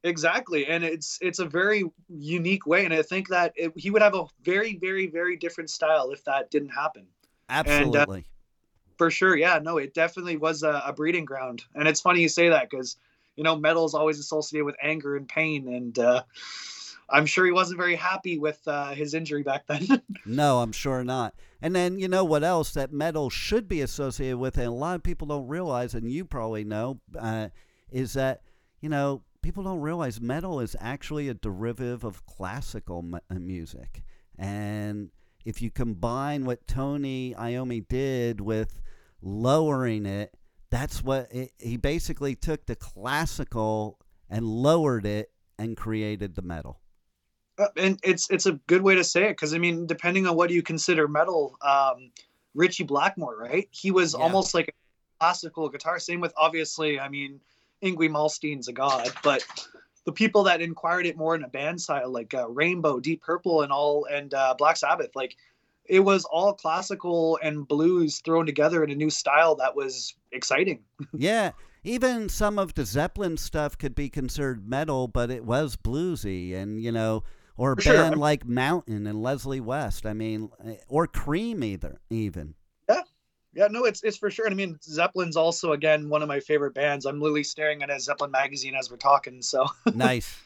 Exactly 0.03 0.65
and 0.65 0.83
it's 0.83 1.19
it's 1.21 1.39
a 1.39 1.45
very 1.45 1.83
unique 2.09 2.65
way 2.65 2.85
and 2.85 2.93
i 2.93 3.01
think 3.03 3.27
that 3.27 3.53
it, 3.55 3.71
he 3.75 3.91
would 3.91 4.01
have 4.01 4.15
a 4.15 4.25
very 4.43 4.77
very 4.77 5.05
very 5.05 5.35
different 5.35 5.69
style 5.69 6.11
if 6.11 6.23
that 6.23 6.49
didn't 6.49 6.69
happen 6.69 7.05
Absolutely. 7.51 8.25
For 8.97 9.11
sure, 9.11 9.35
yeah, 9.35 9.59
no, 9.61 9.77
it 9.77 9.93
definitely 9.93 10.37
was 10.37 10.63
a, 10.63 10.83
a 10.85 10.93
breeding 10.93 11.25
ground, 11.25 11.63
and 11.75 11.87
it's 11.87 12.01
funny 12.01 12.21
you 12.21 12.29
say 12.29 12.49
that 12.49 12.69
because 12.69 12.97
you 13.35 13.43
know 13.43 13.55
metal 13.55 13.85
is 13.85 13.93
always 13.93 14.19
associated 14.19 14.65
with 14.65 14.75
anger 14.81 15.15
and 15.15 15.27
pain, 15.27 15.67
and 15.67 15.97
uh, 15.97 16.23
I'm 17.09 17.25
sure 17.25 17.45
he 17.45 17.51
wasn't 17.51 17.79
very 17.79 17.95
happy 17.95 18.37
with 18.37 18.61
uh, 18.67 18.91
his 18.91 19.13
injury 19.13 19.43
back 19.43 19.65
then. 19.67 19.87
No, 20.25 20.59
I'm 20.59 20.71
sure 20.71 21.03
not. 21.03 21.33
And 21.63 21.75
then 21.75 21.97
you 21.97 22.07
know 22.07 22.23
what 22.23 22.43
else 22.43 22.73
that 22.73 22.93
metal 22.93 23.31
should 23.31 23.67
be 23.67 23.81
associated 23.81 24.37
with, 24.37 24.57
and 24.57 24.67
a 24.67 24.71
lot 24.71 24.95
of 24.95 25.03
people 25.03 25.27
don't 25.27 25.47
realize, 25.47 25.95
and 25.95 26.09
you 26.09 26.23
probably 26.23 26.63
know, 26.63 26.99
uh, 27.17 27.49
is 27.91 28.13
that 28.13 28.41
you 28.81 28.89
know 28.89 29.23
people 29.41 29.63
don't 29.63 29.81
realize 29.81 30.21
metal 30.21 30.59
is 30.59 30.75
actually 30.79 31.27
a 31.29 31.33
derivative 31.33 32.03
of 32.03 32.25
classical 32.25 33.05
uh, 33.13 33.35
music, 33.35 34.03
and 34.37 35.11
if 35.45 35.61
you 35.61 35.71
combine 35.71 36.45
what 36.45 36.67
Tony 36.67 37.33
Iommi 37.37 37.87
did 37.87 38.41
with 38.41 38.81
lowering 39.21 40.05
it, 40.05 40.35
that's 40.69 41.03
what 41.03 41.27
it, 41.31 41.51
he 41.59 41.77
basically 41.77 42.35
took 42.35 42.65
the 42.65 42.75
classical 42.75 43.99
and 44.29 44.45
lowered 44.45 45.05
it 45.05 45.31
and 45.57 45.75
created 45.75 46.35
the 46.35 46.41
metal. 46.41 46.79
Uh, 47.57 47.67
and 47.77 47.99
it's 48.03 48.29
it's 48.29 48.45
a 48.45 48.53
good 48.67 48.81
way 48.81 48.95
to 48.95 49.03
say 49.03 49.25
it 49.25 49.31
because 49.31 49.53
I 49.53 49.57
mean, 49.57 49.85
depending 49.85 50.25
on 50.27 50.35
what 50.35 50.49
you 50.49 50.63
consider 50.63 51.07
metal, 51.07 51.57
um, 51.61 52.11
Ritchie 52.55 52.83
Blackmore, 52.85 53.37
right? 53.37 53.67
He 53.71 53.91
was 53.91 54.13
Yeah. 54.13 54.19
almost 54.19 54.53
like 54.53 54.69
a 54.69 54.71
classical 55.19 55.69
guitar. 55.69 55.99
Same 55.99 56.21
with 56.21 56.33
obviously, 56.37 56.99
I 56.99 57.09
mean, 57.09 57.41
Yngwie 57.83 58.09
Malmsteen's 58.09 58.67
a 58.67 58.73
god, 58.73 59.09
but 59.23 59.43
the 60.05 60.11
people 60.11 60.43
that 60.43 60.61
inquired 60.61 61.05
it 61.05 61.17
more 61.17 61.35
in 61.35 61.43
a 61.43 61.47
band 61.47 61.81
style, 61.81 62.09
like 62.09 62.33
uh, 62.33 62.49
Rainbow, 62.49 62.99
Deep 62.99 63.21
Purple, 63.21 63.61
and 63.61 63.71
all, 63.71 64.05
and 64.05 64.33
uh, 64.33 64.55
Black 64.57 64.77
Sabbath, 64.77 65.15
like 65.15 65.35
it 65.85 65.99
was 65.99 66.25
all 66.25 66.53
classical 66.53 67.37
and 67.41 67.67
blues 67.67 68.19
thrown 68.19 68.45
together 68.45 68.83
in 68.83 68.91
a 68.91 68.95
new 68.95 69.09
style 69.09 69.55
that 69.55 69.75
was 69.75 70.15
exciting. 70.31 70.83
yeah, 71.13 71.51
even 71.83 72.29
some 72.29 72.57
of 72.57 72.73
the 72.73 72.85
Zeppelin 72.85 73.37
stuff 73.37 73.77
could 73.77 73.95
be 73.95 74.09
considered 74.09 74.67
metal, 74.67 75.07
but 75.07 75.29
it 75.29 75.43
was 75.45 75.75
bluesy, 75.75 76.55
and 76.55 76.81
you 76.81 76.91
know, 76.91 77.23
or 77.57 77.73
a 77.73 77.75
For 77.75 77.81
sure. 77.81 77.93
band 77.93 78.19
like 78.19 78.45
Mountain 78.45 79.05
and 79.05 79.21
Leslie 79.21 79.59
West. 79.59 80.05
I 80.05 80.13
mean, 80.13 80.49
eh, 80.65 80.75
or 80.87 81.07
Cream 81.07 81.63
either, 81.63 81.99
even. 82.09 82.55
Yeah, 83.53 83.67
no, 83.69 83.83
it's 83.85 84.03
it's 84.03 84.17
for 84.17 84.29
sure. 84.29 84.45
And 84.45 84.53
I 84.53 84.55
mean, 84.55 84.77
Zeppelin's 84.83 85.35
also 85.35 85.73
again 85.73 86.09
one 86.09 86.21
of 86.21 86.27
my 86.27 86.39
favorite 86.39 86.73
bands. 86.73 87.05
I'm 87.05 87.19
literally 87.19 87.43
staring 87.43 87.83
at 87.83 87.89
a 87.89 87.99
Zeppelin 87.99 88.31
magazine 88.31 88.75
as 88.75 88.89
we're 88.89 88.97
talking. 88.97 89.41
So 89.41 89.65
nice. 89.93 90.37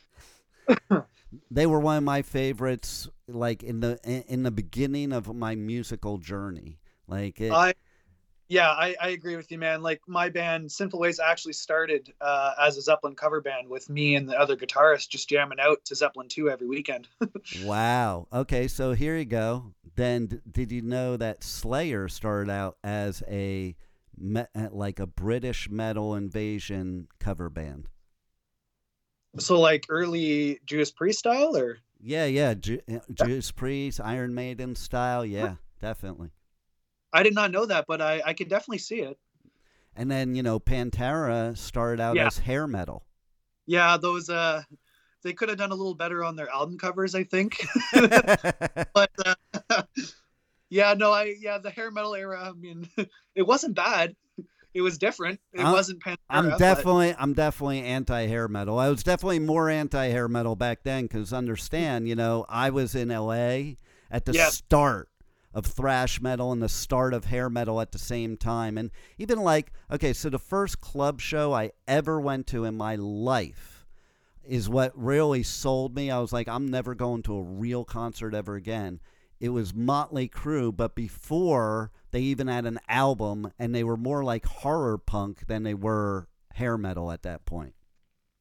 they 1.52 1.66
were 1.66 1.80
one 1.80 1.98
of 1.98 2.04
my 2.04 2.22
favorites, 2.22 3.08
like 3.28 3.64
in 3.64 3.80
the 3.80 4.00
in 4.28 4.44
the 4.44 4.52
beginning 4.52 5.14
of 5.14 5.34
my 5.36 5.56
musical 5.56 6.18
journey. 6.18 6.80
Like, 7.08 7.40
it, 7.40 7.52
I, 7.52 7.76
yeah, 8.48 8.70
I, 8.70 8.96
I 9.02 9.10
agree 9.10 9.36
with 9.36 9.52
you, 9.52 9.58
man. 9.58 9.82
Like 9.82 10.02
my 10.08 10.30
band, 10.30 10.72
Sinful 10.72 11.00
Ways, 11.00 11.20
actually 11.20 11.54
started 11.54 12.14
uh, 12.22 12.54
as 12.62 12.78
a 12.78 12.82
Zeppelin 12.82 13.16
cover 13.16 13.42
band 13.42 13.70
with 13.70 13.90
me 13.90 14.16
and 14.16 14.30
the 14.30 14.40
other 14.40 14.56
guitarist 14.56 15.10
just 15.10 15.28
jamming 15.28 15.60
out 15.60 15.84
to 15.86 15.96
Zeppelin 15.96 16.28
2 16.30 16.50
every 16.50 16.68
weekend. 16.68 17.08
Wow. 17.64 18.28
Okay, 18.34 18.68
so 18.68 18.94
here 18.94 19.18
you 19.18 19.26
go. 19.26 19.74
Then, 19.96 20.28
d- 20.28 20.38
did 20.52 20.72
you 20.72 20.82
know 20.82 21.18
that 21.18 21.44
Slayer 21.44 22.08
started 22.10 22.52
out 22.52 22.78
as 22.84 23.24
a 23.30 23.76
me- 24.18 24.46
uh, 24.54 24.68
like 24.72 25.00
a 25.00 25.08
British 25.08 25.70
metal 25.70 26.16
invasion 26.16 27.08
cover 27.20 27.50
band? 27.50 27.88
so 29.38 29.60
like 29.60 29.86
early 29.90 30.60
Judas 30.66 30.92
Priest 30.92 31.20
style, 31.20 31.56
or 31.58 31.80
Yeah, 32.00 32.26
yeah. 32.26 32.54
Ju- 32.54 32.82
uh, 32.90 33.00
Judas 33.14 33.52
Priest, 33.52 34.00
Iron 34.00 34.34
Maiden 34.34 34.76
style. 34.76 35.26
Yeah, 35.26 35.56
definitely. 35.82 36.32
I 37.12 37.24
did 37.24 37.34
not 37.34 37.52
know 37.52 37.66
that, 37.66 37.86
but 37.88 38.02
I 38.02 38.22
I 38.26 38.34
could 38.34 38.50
definitely 38.50 38.78
see 38.80 39.02
it. 39.02 39.18
And 39.96 40.10
then 40.12 40.36
you 40.36 40.44
know, 40.44 40.60
Pantera 40.60 41.58
started 41.58 42.02
out 42.02 42.16
Yeah. 42.16 42.28
as 42.28 42.38
hair 42.38 42.68
metal. 42.68 43.06
Yeah, 43.66 43.98
those 43.98 44.30
uh, 44.30 44.62
they 45.24 45.34
could 45.34 45.50
have 45.50 45.58
done 45.58 45.72
a 45.72 45.76
little 45.76 45.96
better 45.96 46.24
on 46.24 46.36
their 46.36 46.50
album 46.50 46.78
covers, 46.78 47.16
I 47.16 47.24
think. 47.24 47.66
but 48.94 49.12
uh, 49.26 49.36
yeah, 50.70 50.94
no, 50.94 51.12
I 51.12 51.36
yeah, 51.40 51.58
the 51.58 51.70
hair 51.70 51.92
metal 51.92 52.16
era. 52.16 52.50
I 52.50 52.54
mean, 52.54 52.90
it 53.36 53.44
wasn't 53.44 53.76
bad. 53.76 54.16
It 54.74 54.82
was 54.82 54.98
different. 54.98 55.40
It 55.54 55.62
I'm- 55.62 55.72
wasn't 55.72 56.04
Pantera. 56.04 56.18
I'm 56.30 56.50
but- 56.50 56.60
definitely, 56.60 57.16
I'm 57.18 57.34
definitely 57.34 57.82
anti 57.82 58.28
hair 58.28 58.48
metal. 58.48 58.78
I 58.78 58.90
was 58.90 59.04
definitely 59.04 59.40
more 59.40 59.70
anti 59.70 60.08
hair 60.10 60.28
metal 60.28 60.56
back 60.56 60.84
then 60.84 61.04
because 61.04 61.32
understand, 61.32 62.08
you 62.08 62.16
know, 62.16 62.46
I 62.50 62.70
was 62.72 62.94
in 62.96 63.10
L.A. 63.12 63.78
at 64.12 64.26
the 64.26 64.34
Yeah. 64.34 64.50
start 64.50 65.10
of 65.54 65.66
thrash 65.66 66.20
metal 66.20 66.52
and 66.52 66.62
the 66.62 66.68
start 66.68 67.14
of 67.14 67.24
hair 67.26 67.50
metal 67.50 67.80
at 67.80 67.94
the 67.94 67.98
same 67.98 68.36
time, 68.36 68.78
and 68.78 68.92
even 69.18 69.40
like, 69.40 69.72
okay, 69.90 70.12
so 70.12 70.30
the 70.30 70.38
first 70.38 70.82
club 70.82 71.22
show 71.22 71.54
I 71.54 71.72
ever 71.88 72.20
went 72.20 72.46
to 72.48 72.66
in 72.66 72.76
my 72.76 72.96
life 72.96 73.86
is 74.44 74.68
what 74.68 74.92
really 75.02 75.42
sold 75.42 75.96
me. 75.96 76.12
I 76.12 76.20
was 76.20 76.34
like, 76.34 76.50
I'm 76.50 76.68
never 76.68 76.94
going 76.94 77.24
to 77.24 77.38
a 77.38 77.42
real 77.42 77.86
concert 77.86 78.34
ever 78.36 78.56
again. 78.56 79.00
It 79.40 79.50
was 79.50 79.74
Motley 79.74 80.30
Crue, 80.30 80.76
but 80.76 80.96
before 80.96 81.92
they 82.12 82.22
even 82.22 82.48
had 82.48 82.66
an 82.66 82.80
album, 82.88 83.52
and 83.60 83.76
they 83.76 83.84
were 83.84 83.98
more 83.98 84.24
like 84.24 84.46
horror 84.46 84.98
punk 84.98 85.48
than 85.48 85.64
they 85.64 85.74
were 85.74 86.28
hair 86.54 86.78
metal 86.78 87.12
at 87.12 87.24
that 87.24 87.46
point. 87.46 87.74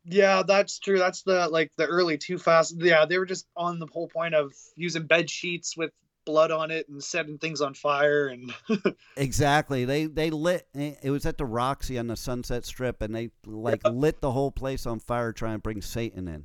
Yeah, 0.05 0.43
that's 0.47 0.79
true. 0.79 0.99
That's 0.99 1.23
the 1.23 1.49
like 1.49 1.73
the 1.77 1.87
early 1.87 2.19
too 2.19 2.39
fast. 2.39 2.75
Yeah, 2.79 3.07
they 3.07 3.19
were 3.19 3.27
just 3.27 3.47
on 3.57 3.79
the 3.79 3.87
whole 3.87 4.09
point 4.09 4.35
of 4.35 4.53
using 4.77 5.07
bed 5.07 5.31
sheets 5.31 5.77
with 5.77 5.91
blood 6.25 6.51
on 6.51 6.71
it 6.71 6.89
and 6.89 7.03
setting 7.03 7.39
things 7.39 7.61
on 7.61 7.75
fire 7.75 8.29
and 8.29 8.53
Exactly. 9.17 9.85
They 9.85 10.07
they 10.07 10.31
lit. 10.31 10.67
Eh, 10.75 10.95
it 11.03 11.11
was 11.11 11.27
at 11.27 11.39
the 11.39 11.47
Roxy 11.47 11.99
on 11.99 12.07
the 12.07 12.17
Sunset 12.17 12.65
Strip, 12.65 13.03
and 13.03 13.15
they 13.15 13.31
like 13.47 13.81
lit 13.87 14.21
the 14.21 14.33
whole 14.33 14.51
place 14.51 14.87
on 14.87 15.01
fire 15.01 15.33
trying 15.33 15.57
to 15.57 15.61
bring 15.61 15.81
Satan 15.81 16.29
in. 16.29 16.45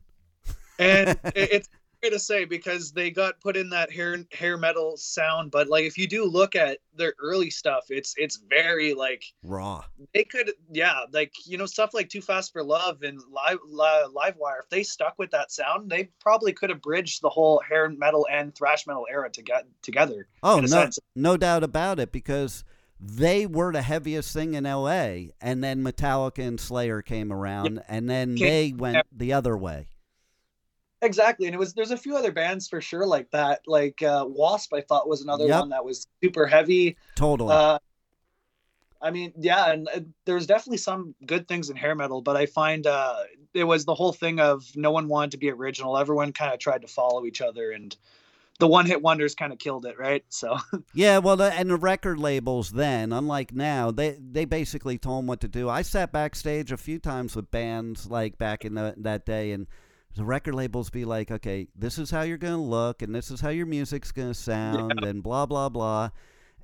and 0.78 1.20
it's 1.36 1.70
to 2.08 2.20
say 2.20 2.46
because 2.46 2.92
they 2.92 3.12
got 3.12 3.42
put 3.42 3.58
in 3.58 3.70
that 3.70 3.92
hair 3.92 4.18
hair 4.32 4.58
metal 4.58 4.96
sound. 4.96 5.52
But 5.52 5.68
like 5.68 5.84
if 5.84 5.98
you 5.98 6.08
do 6.08 6.24
look 6.24 6.56
at 6.56 6.78
their 6.96 7.14
early 7.22 7.50
stuff, 7.50 7.86
it's 7.90 8.14
it's 8.18 8.42
very 8.50 8.94
like 8.94 9.24
Raw. 9.44 9.84
they 10.14 10.24
could 10.24 10.52
yeah 10.72 11.02
like 11.12 11.34
you 11.46 11.58
know 11.58 11.66
stuff 11.66 11.94
like 11.94 12.08
Too 12.10 12.22
Fast 12.22 12.54
for 12.54 12.64
Love 12.64 13.02
and 13.04 13.20
Live 13.30 13.60
Li- 13.68 14.08
Livewire. 14.16 14.60
If 14.64 14.70
they 14.70 14.84
stuck 14.84 15.16
with 15.18 15.32
that 15.32 15.52
sound, 15.52 15.90
they 15.90 16.10
probably 16.22 16.54
could 16.54 16.70
have 16.70 16.82
bridged 16.82 17.22
the 17.22 17.30
whole 17.30 17.62
hair 17.68 17.90
metal 17.90 18.26
and 18.32 18.56
thrash 18.56 18.88
metal 18.88 19.06
era 19.12 19.30
to 19.32 19.42
get 19.42 19.66
together. 19.82 20.28
Oh 20.44 20.60
no, 20.62 20.68
sense. 20.68 21.00
no 21.16 21.36
doubt 21.36 21.64
about 21.64 22.00
it. 22.00 22.12
Because 22.12 22.64
they 23.00 23.46
were 23.46 23.72
the 23.72 23.82
heaviest 23.82 24.34
thing 24.34 24.54
in 24.54 24.66
LA, 24.66 25.32
and 25.42 25.64
then 25.64 25.84
Metallica 25.84 26.46
and 26.46 26.60
Slayer 26.60 27.02
came 27.02 27.32
around, 27.32 27.82
and 27.88 28.10
then 28.10 28.36
they 28.36 28.74
went 28.76 29.06
the 29.12 29.34
other 29.34 29.58
way. 29.58 29.88
Exactly, 31.02 31.48
and 31.48 31.56
it 31.56 31.58
was 31.58 31.74
there's 31.74 31.92
a 31.92 31.98
few 31.98 32.18
other 32.18 32.32
bands 32.32 32.68
for 32.68 32.82
sure 32.82 33.06
like 33.06 33.32
that. 33.32 33.62
Like 33.68 34.02
uh, 34.02 34.26
Wasp, 34.28 34.74
I 34.74 34.82
thought 34.82 35.08
was 35.08 35.22
another 35.22 35.48
Yep. 35.48 35.62
one 35.62 35.70
that 35.70 35.86
was 35.86 36.08
super 36.22 36.46
heavy. 36.46 36.98
Totally. 37.16 37.54
Uh, 37.54 37.80
I 39.02 39.12
mean, 39.12 39.32
yeah, 39.38 39.72
and 39.72 39.88
uh, 39.88 40.02
there's 40.26 40.46
definitely 40.46 40.78
some 40.78 41.16
good 41.26 41.48
things 41.48 41.70
in 41.70 41.78
hair 41.78 41.96
metal, 41.96 42.22
but 42.22 42.36
I 42.36 42.48
find 42.48 42.86
uh, 42.86 43.24
it 43.54 43.64
was 43.64 43.86
the 43.86 43.96
whole 43.96 44.12
thing 44.12 44.42
of 44.42 44.66
no 44.76 44.92
one 44.92 45.08
wanted 45.08 45.32
to 45.32 45.38
be 45.38 45.50
original. 45.50 45.98
Everyone 45.98 46.34
kind 46.34 46.54
of 46.54 46.60
tried 46.60 46.82
to 46.82 46.88
follow 46.88 47.26
each 47.26 47.40
other, 47.42 47.72
and 47.72 47.96
the 48.60 48.68
one 48.68 48.86
hit 48.86 49.02
wonders 49.02 49.36
kind 49.36 49.54
of 49.54 49.60
killed 49.60 49.86
it, 49.86 49.98
right? 49.98 50.26
So 50.28 50.58
Yeah, 50.94 51.20
well, 51.20 51.40
and 51.42 51.70
the 51.70 51.76
record 51.76 52.18
labels 52.18 52.72
then, 52.72 53.14
unlike 53.14 53.54
now, 53.54 53.92
they 53.92 54.18
they 54.20 54.46
basically 54.46 54.98
told 54.98 55.20
them 55.20 55.28
what 55.28 55.40
to 55.42 55.48
do. 55.48 55.70
I 55.70 55.84
sat 55.84 56.12
backstage 56.12 56.72
a 56.72 56.78
few 56.78 56.98
times 56.98 57.36
with 57.36 57.52
bands 57.52 58.08
like 58.08 58.40
back 58.40 58.66
in 58.66 58.74
the, 58.74 58.96
that 58.98 59.24
day, 59.26 59.52
and 59.52 59.68
the 60.16 60.24
record 60.26 60.56
labels 60.56 60.90
be 60.90 61.06
like, 61.06 61.32
"Okay, 61.32 61.68
this 61.76 61.98
is 61.98 62.12
how 62.12 62.22
you're 62.22 62.38
gonna 62.38 62.62
look, 62.62 63.02
and 63.02 63.14
this 63.14 63.32
is 63.32 63.42
how 63.42 63.50
your 63.50 63.66
music's 63.66 64.12
gonna 64.12 64.34
sound, 64.34 65.04
and 65.04 65.22
blah 65.24 65.46
blah 65.46 65.70
blah." 65.70 66.10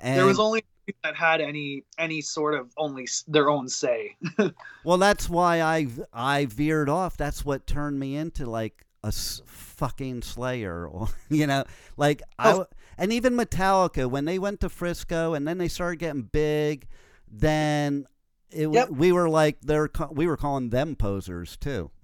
And 0.01 0.17
there 0.19 0.25
was 0.25 0.39
only 0.39 0.63
that 1.03 1.15
had 1.15 1.41
any 1.41 1.83
any 1.97 2.21
sort 2.21 2.53
of 2.53 2.71
only 2.77 3.07
their 3.27 3.49
own 3.49 3.67
say. 3.69 4.15
well, 4.83 4.97
that's 4.97 5.29
why 5.29 5.61
I 5.61 5.87
I 6.13 6.45
veered 6.45 6.89
off. 6.89 7.17
That's 7.17 7.45
what 7.45 7.65
turned 7.67 7.99
me 7.99 8.15
into 8.15 8.45
like 8.45 8.85
a 9.03 9.07
s- 9.07 9.41
fucking 9.45 10.21
Slayer, 10.23 10.87
or 10.87 11.07
you 11.29 11.47
know, 11.47 11.63
like 11.97 12.21
I 12.37 12.47
Oh. 12.49 12.51
w- 12.51 12.67
and 12.97 13.11
even 13.13 13.35
Metallica 13.35 14.09
when 14.09 14.25
they 14.25 14.39
went 14.39 14.59
to 14.61 14.69
Frisco 14.69 15.33
and 15.33 15.47
then 15.47 15.57
they 15.57 15.67
started 15.67 15.97
getting 15.99 16.23
big, 16.23 16.87
then 17.29 18.05
it 18.51 18.67
Yep. 18.71 18.89
we 18.89 19.11
were 19.11 19.29
like 19.29 19.59
they're 19.61 19.89
we 20.11 20.27
were 20.27 20.37
calling 20.37 20.69
them 20.69 20.95
posers 20.95 21.57
too. 21.57 21.91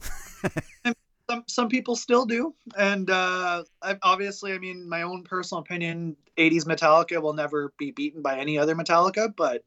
some 1.31 1.43
some 1.47 1.69
people 1.69 1.95
still 1.95 2.25
do. 2.25 2.53
And 2.77 3.09
uh 3.09 3.63
I, 3.81 3.97
obviously 4.01 4.53
i 4.53 4.57
mean 4.57 4.87
my 4.87 5.03
own 5.03 5.23
personal 5.23 5.61
opinion 5.61 6.15
80s 6.37 6.65
metallica 6.65 7.21
will 7.21 7.33
never 7.33 7.73
be 7.77 7.91
beaten 7.91 8.21
by 8.21 8.37
any 8.37 8.57
other 8.57 8.75
metallica 8.75 9.33
but 9.35 9.63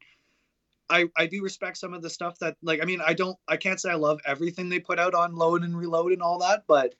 i 0.88 1.06
i 1.16 1.26
do 1.26 1.42
respect 1.42 1.76
some 1.76 1.94
of 1.94 2.02
the 2.02 2.10
stuff 2.10 2.38
that 2.38 2.56
like 2.62 2.82
i 2.82 2.84
mean 2.84 3.00
i 3.00 3.12
don't 3.12 3.36
i 3.48 3.56
can't 3.56 3.80
say 3.80 3.90
i 3.90 3.94
love 3.94 4.20
everything 4.26 4.68
they 4.68 4.80
put 4.80 4.98
out 4.98 5.14
on 5.14 5.34
load 5.34 5.62
and 5.62 5.76
reload 5.76 6.12
and 6.12 6.22
all 6.22 6.38
that 6.38 6.64
but 6.66 6.94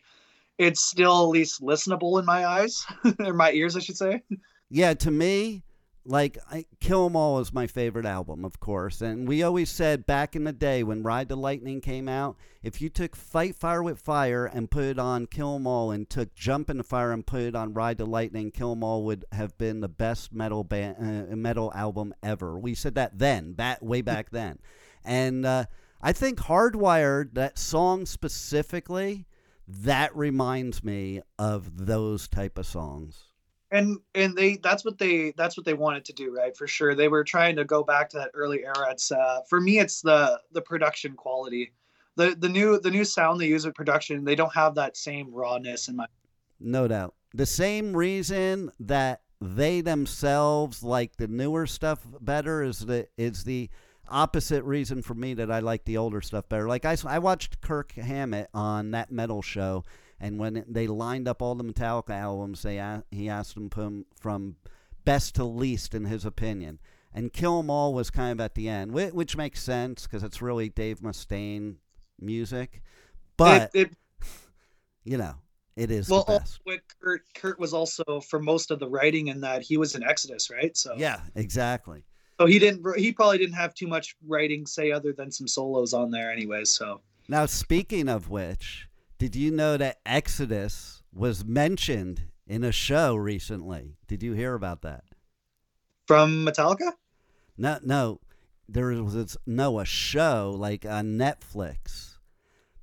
it's 0.59 0.81
still 0.81 1.23
at 1.23 1.29
least 1.29 1.61
listenable 1.61 2.19
in 2.19 2.25
my 2.25 2.47
eyes 2.47 2.85
or 3.21 3.33
my 3.33 3.53
ears 3.53 3.77
i 3.77 3.81
should 3.81 3.97
say. 3.97 4.23
Yeah, 4.71 4.95
to 4.95 5.11
me, 5.11 5.63
like 6.07 6.39
I, 6.51 6.67
Kill 6.81 7.07
'Em 7.07 7.17
All 7.17 7.39
is 7.39 7.53
my 7.53 7.67
favorite 7.67 8.05
album, 8.05 8.45
of 8.45 8.61
course. 8.61 9.01
And 9.01 9.27
we 9.27 9.43
always 9.43 9.71
said 9.71 10.07
back 10.07 10.37
in 10.37 10.45
the 10.45 10.53
day 10.53 10.83
when 10.83 11.03
Ride 11.03 11.29
the 11.29 11.37
Lightning 11.37 11.81
came 11.81 12.09
out, 12.09 12.37
if 12.63 12.81
you 12.81 12.89
took 12.89 13.17
Fight 13.17 13.57
Fire 13.57 13.83
with 13.83 14.01
Fire 14.01 14.45
and 14.45 14.71
put 14.71 14.85
it 14.85 14.99
on 14.99 15.27
Kill 15.27 15.55
'Em 15.55 15.67
All, 15.67 15.91
and 15.91 16.09
took 16.09 16.35
Jump 16.35 16.69
in 16.69 16.77
the 16.77 16.85
Fire 16.85 17.13
and 17.13 17.27
put 17.27 17.41
it 17.41 17.57
on 17.57 17.75
Ride 17.75 17.99
the 17.99 18.07
Lightning, 18.07 18.51
Kill 18.51 18.73
'Em 18.73 18.85
All 18.85 19.05
would 19.05 19.25
have 19.33 19.57
been 19.57 19.81
the 19.81 19.89
best 19.89 20.33
metal 20.33 20.65
band, 20.65 21.31
uh, 21.33 21.37
metal 21.37 21.73
album 21.75 22.15
ever. 22.23 22.59
We 22.59 22.75
said 22.75 22.95
that 22.97 23.19
then, 23.19 23.53
back 23.53 23.81
way 23.83 24.03
back 24.03 24.31
then. 24.31 24.59
And 25.05 25.47
uh, 25.47 25.67
I 26.01 26.13
think 26.13 26.39
Hardwired, 26.39 27.35
that 27.35 27.59
song 27.59 28.07
specifically, 28.07 29.27
that 29.67 30.15
reminds 30.15 30.85
me 30.85 31.23
of 31.39 31.87
those 31.87 32.29
type 32.29 32.59
of 32.59 32.67
songs. 32.67 33.34
And 33.75 33.99
and 34.15 34.37
they 34.37 34.57
that's 34.63 34.85
what 34.85 34.99
they 34.99 35.33
that's 35.37 35.57
what 35.57 35.67
they 35.67 35.75
wanted 35.75 36.05
to 36.05 36.13
do 36.13 36.35
right 36.35 36.57
for 36.57 36.67
sure 36.67 36.95
they 36.95 37.09
were 37.09 37.25
trying 37.25 37.57
to 37.57 37.65
go 37.65 37.83
back 37.83 38.09
to 38.09 38.17
that 38.17 38.31
early 38.35 38.65
era 38.65 38.91
it's 38.91 39.13
uh 39.13 39.41
for 39.51 39.61
me 39.61 39.79
it's 39.79 40.01
the 40.01 40.41
the 40.53 40.63
production 40.63 41.15
quality 41.15 41.73
the 42.17 42.37
the 42.39 42.49
new 42.49 42.79
the 42.81 42.91
new 42.91 43.05
sound 43.05 43.41
they 43.41 43.47
use 43.47 43.67
with 43.67 43.75
production 43.75 44.25
they 44.25 44.35
don't 44.35 44.55
have 44.55 44.75
that 44.75 44.97
same 44.97 45.33
rawness 45.33 45.89
in 45.89 45.97
my 45.97 46.07
No 46.61 46.89
doubt. 46.89 47.15
The 47.35 47.47
same 47.47 47.97
reason 47.97 48.71
that 48.81 49.23
they 49.41 49.81
themselves 49.81 50.83
like 50.83 51.17
the 51.17 51.29
newer 51.29 51.67
stuff 51.67 52.01
better 52.21 52.63
is 52.63 52.81
the 52.81 53.09
is 53.19 53.45
the 53.45 53.69
opposite 54.09 54.63
reason 54.65 55.03
for 55.03 55.15
me 55.15 55.35
that 55.35 55.51
I 55.51 55.59
like 55.61 55.85
the 55.85 55.97
older 55.97 56.21
stuff 56.21 56.49
better. 56.49 56.69
Like 56.69 56.85
I, 56.85 56.97
I 57.07 57.19
watched 57.19 57.61
Kirk 57.61 57.93
Hammett 57.93 58.49
on 58.55 58.93
that 58.93 59.11
metal 59.11 59.43
show, 59.43 59.85
and 60.21 60.39
when 60.39 60.65
they 60.69 60.87
lined 60.87 61.29
up 61.29 61.43
all 61.43 61.55
the 61.55 61.65
Metallica 61.65 62.11
albums, 62.11 62.63
they 62.63 62.77
he 63.11 63.29
asked 63.29 63.55
them 63.55 63.71
from 63.71 64.07
from 64.19 64.57
best 65.05 65.35
to 65.37 65.45
least 65.45 65.95
in 65.95 66.05
his 66.07 66.25
opinion. 66.25 66.79
And 67.13 67.33
Kill 67.33 67.61
'Em 67.61 67.71
All 67.71 67.95
was 67.95 68.11
kind 68.11 68.33
of 68.33 68.41
at 68.41 68.55
the 68.57 68.69
end, 68.69 68.93
which, 68.93 69.13
which 69.13 69.37
makes 69.37 69.63
sense 69.63 70.03
because 70.05 70.23
it's 70.25 70.43
really 70.43 70.69
Dave 70.69 71.01
Mustaine 71.01 71.77
music. 72.21 72.83
But 73.37 73.71
it, 73.75 73.91
it 73.91 73.97
you 75.05 75.17
know, 75.19 75.35
it 75.77 75.91
is 75.91 76.09
well 76.09 76.25
the 76.25 76.33
also 76.33 76.39
best. 76.41 76.61
with 76.67 76.81
kurt 77.01 77.23
kurt 77.35 77.59
was 77.59 77.73
also 77.75 78.21
for 78.21 78.41
most 78.41 78.71
of 78.71 78.79
the 78.79 78.89
writing 78.89 79.29
in 79.29 79.41
that 79.43 79.63
he 79.63 79.77
was 79.77 79.95
in 79.95 80.03
exodus 80.03 80.51
right 80.51 80.77
so 80.77 80.95
Yeah, 80.97 81.21
exactly. 81.35 82.05
so 82.41 82.47
he 82.47 82.59
didn't 82.59 82.85
he 82.99 83.13
probably 83.13 83.39
didn't 83.39 83.55
have 83.57 83.75
too 83.75 83.87
much 83.89 84.17
writing 84.27 84.67
say 84.67 84.91
other 84.93 85.13
than 85.13 85.31
some 85.31 85.47
solos 85.49 85.93
on 85.93 86.11
there 86.11 86.31
anyway. 86.33 86.65
so 86.65 87.01
Now, 87.29 87.47
speaking 87.47 88.09
of 88.09 88.29
which, 88.29 88.89
did 89.25 89.37
you 89.37 89.51
know 89.51 89.79
that 89.79 90.01
Exodus 90.05 91.03
was 91.11 91.47
mentioned 91.47 92.25
in 92.47 92.63
a 92.63 92.71
show 92.71 93.15
recently? 93.17 93.97
Did 94.07 94.23
you 94.23 94.35
hear 94.35 94.53
about 94.53 94.83
that? 94.83 95.05
from 96.07 96.45
metallica 96.45 96.93
No, 97.57 97.79
no. 97.83 98.21
There 98.69 98.89
was 99.03 99.39
no 99.47 99.81
a 99.81 99.87
show 99.87 100.55
like 100.59 100.85
on 100.85 101.17
Netflix. 101.17 102.19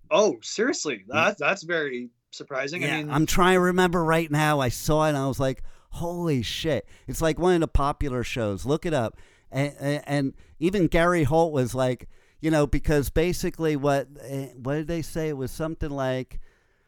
oh 0.09 0.39
seriously 0.41 1.03
that 1.09 1.37
that's 1.37 1.61
very 1.61 2.09
surprising 2.31 2.81
yeah, 2.81 2.95
i 2.95 2.97
mean 3.03 3.11
I'm 3.11 3.27
trying 3.27 3.57
to 3.57 3.59
remember 3.59 4.03
right 4.03 4.31
now. 4.31 4.59
I 4.59 4.69
saw 4.69 5.05
it 5.05 5.09
and 5.09 5.17
I 5.19 5.27
was 5.27 5.39
like, 5.39 5.61
"Holy 5.91 6.41
shit!" 6.41 6.87
It's 7.07 7.21
like 7.21 7.37
one 7.37 7.53
of 7.53 7.61
the 7.61 7.67
popular 7.67 8.23
shows. 8.23 8.65
Look 8.65 8.87
it 8.87 8.95
up. 8.95 9.15
And, 9.51 9.75
and, 9.79 10.03
and 10.07 10.33
even 10.57 10.87
Gary 10.87 11.23
Holt 11.23 11.53
was 11.53 11.75
like, 11.75 12.09
you 12.41 12.51
know, 12.51 12.67
because 12.67 13.09
basically 13.09 13.75
what 13.75 14.07
eh, 14.23 14.47
what 14.57 14.75
did 14.75 14.87
they 14.87 15.01
say? 15.01 15.29
It 15.29 15.37
was 15.37 15.51
something 15.51 15.89
like, 15.89 16.39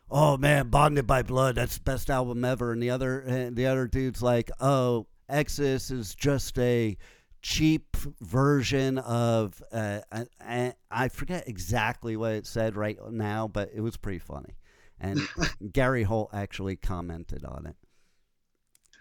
"Oh 0.10 0.36
man, 0.38 0.70
Bonded 0.70 1.08
by 1.08 1.22
Blood, 1.24 1.56
that's 1.56 1.78
the 1.78 1.84
best 1.84 2.10
album 2.10 2.44
ever." 2.44 2.74
And 2.74 2.82
the 2.82 2.90
other 2.90 3.24
eh, 3.28 3.50
the 3.52 3.68
other 3.68 3.88
dude's 3.88 4.22
like, 4.22 4.52
"Oh, 4.60 5.08
Exodus 5.30 5.92
is 5.92 6.16
just 6.16 6.58
a." 6.60 6.98
cheap 7.46 7.98
version 8.22 8.98
of 9.00 9.62
uh, 9.74 10.00
I, 10.40 10.74
I 10.90 11.10
forget 11.10 11.46
exactly 11.46 12.16
what 12.16 12.32
it 12.32 12.48
said 12.48 12.78
right 12.78 12.98
now, 13.12 13.50
but 13.50 13.70
it 13.76 13.82
was 13.82 13.98
pretty 13.98 14.20
funny. 14.20 14.56
And 14.98 15.20
Gary 15.74 16.04
Holt 16.04 16.30
actually 16.34 16.78
commented 16.78 17.44
on 17.44 17.66
it. 17.66 17.76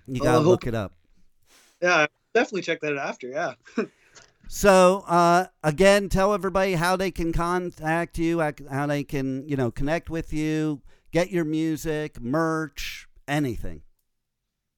You 0.09 0.21
gotta 0.21 0.41
look 0.41 0.67
it 0.67 0.75
up. 0.75 0.93
yeah 1.81 2.07
definitely 2.35 2.63
check 2.63 2.81
that 2.81 2.99
out 2.99 3.09
after 3.09 3.29
yeah 3.29 3.55
So 4.49 5.05
uh, 5.07 5.47
again, 5.63 6.09
tell 6.09 6.35
everybody 6.35 6.75
how 6.75 6.97
they 6.97 7.11
can 7.11 7.33
contact 7.33 8.19
you, 8.19 8.41
how 8.71 8.87
they 8.87 9.05
can 9.05 9.49
you 9.49 9.57
know 9.57 9.71
connect 9.71 10.11
with 10.11 10.33
you, 10.33 10.83
get 11.11 11.31
your 11.31 11.45
music, 11.45 12.21
merch, 12.21 13.09
anything. 13.27 13.83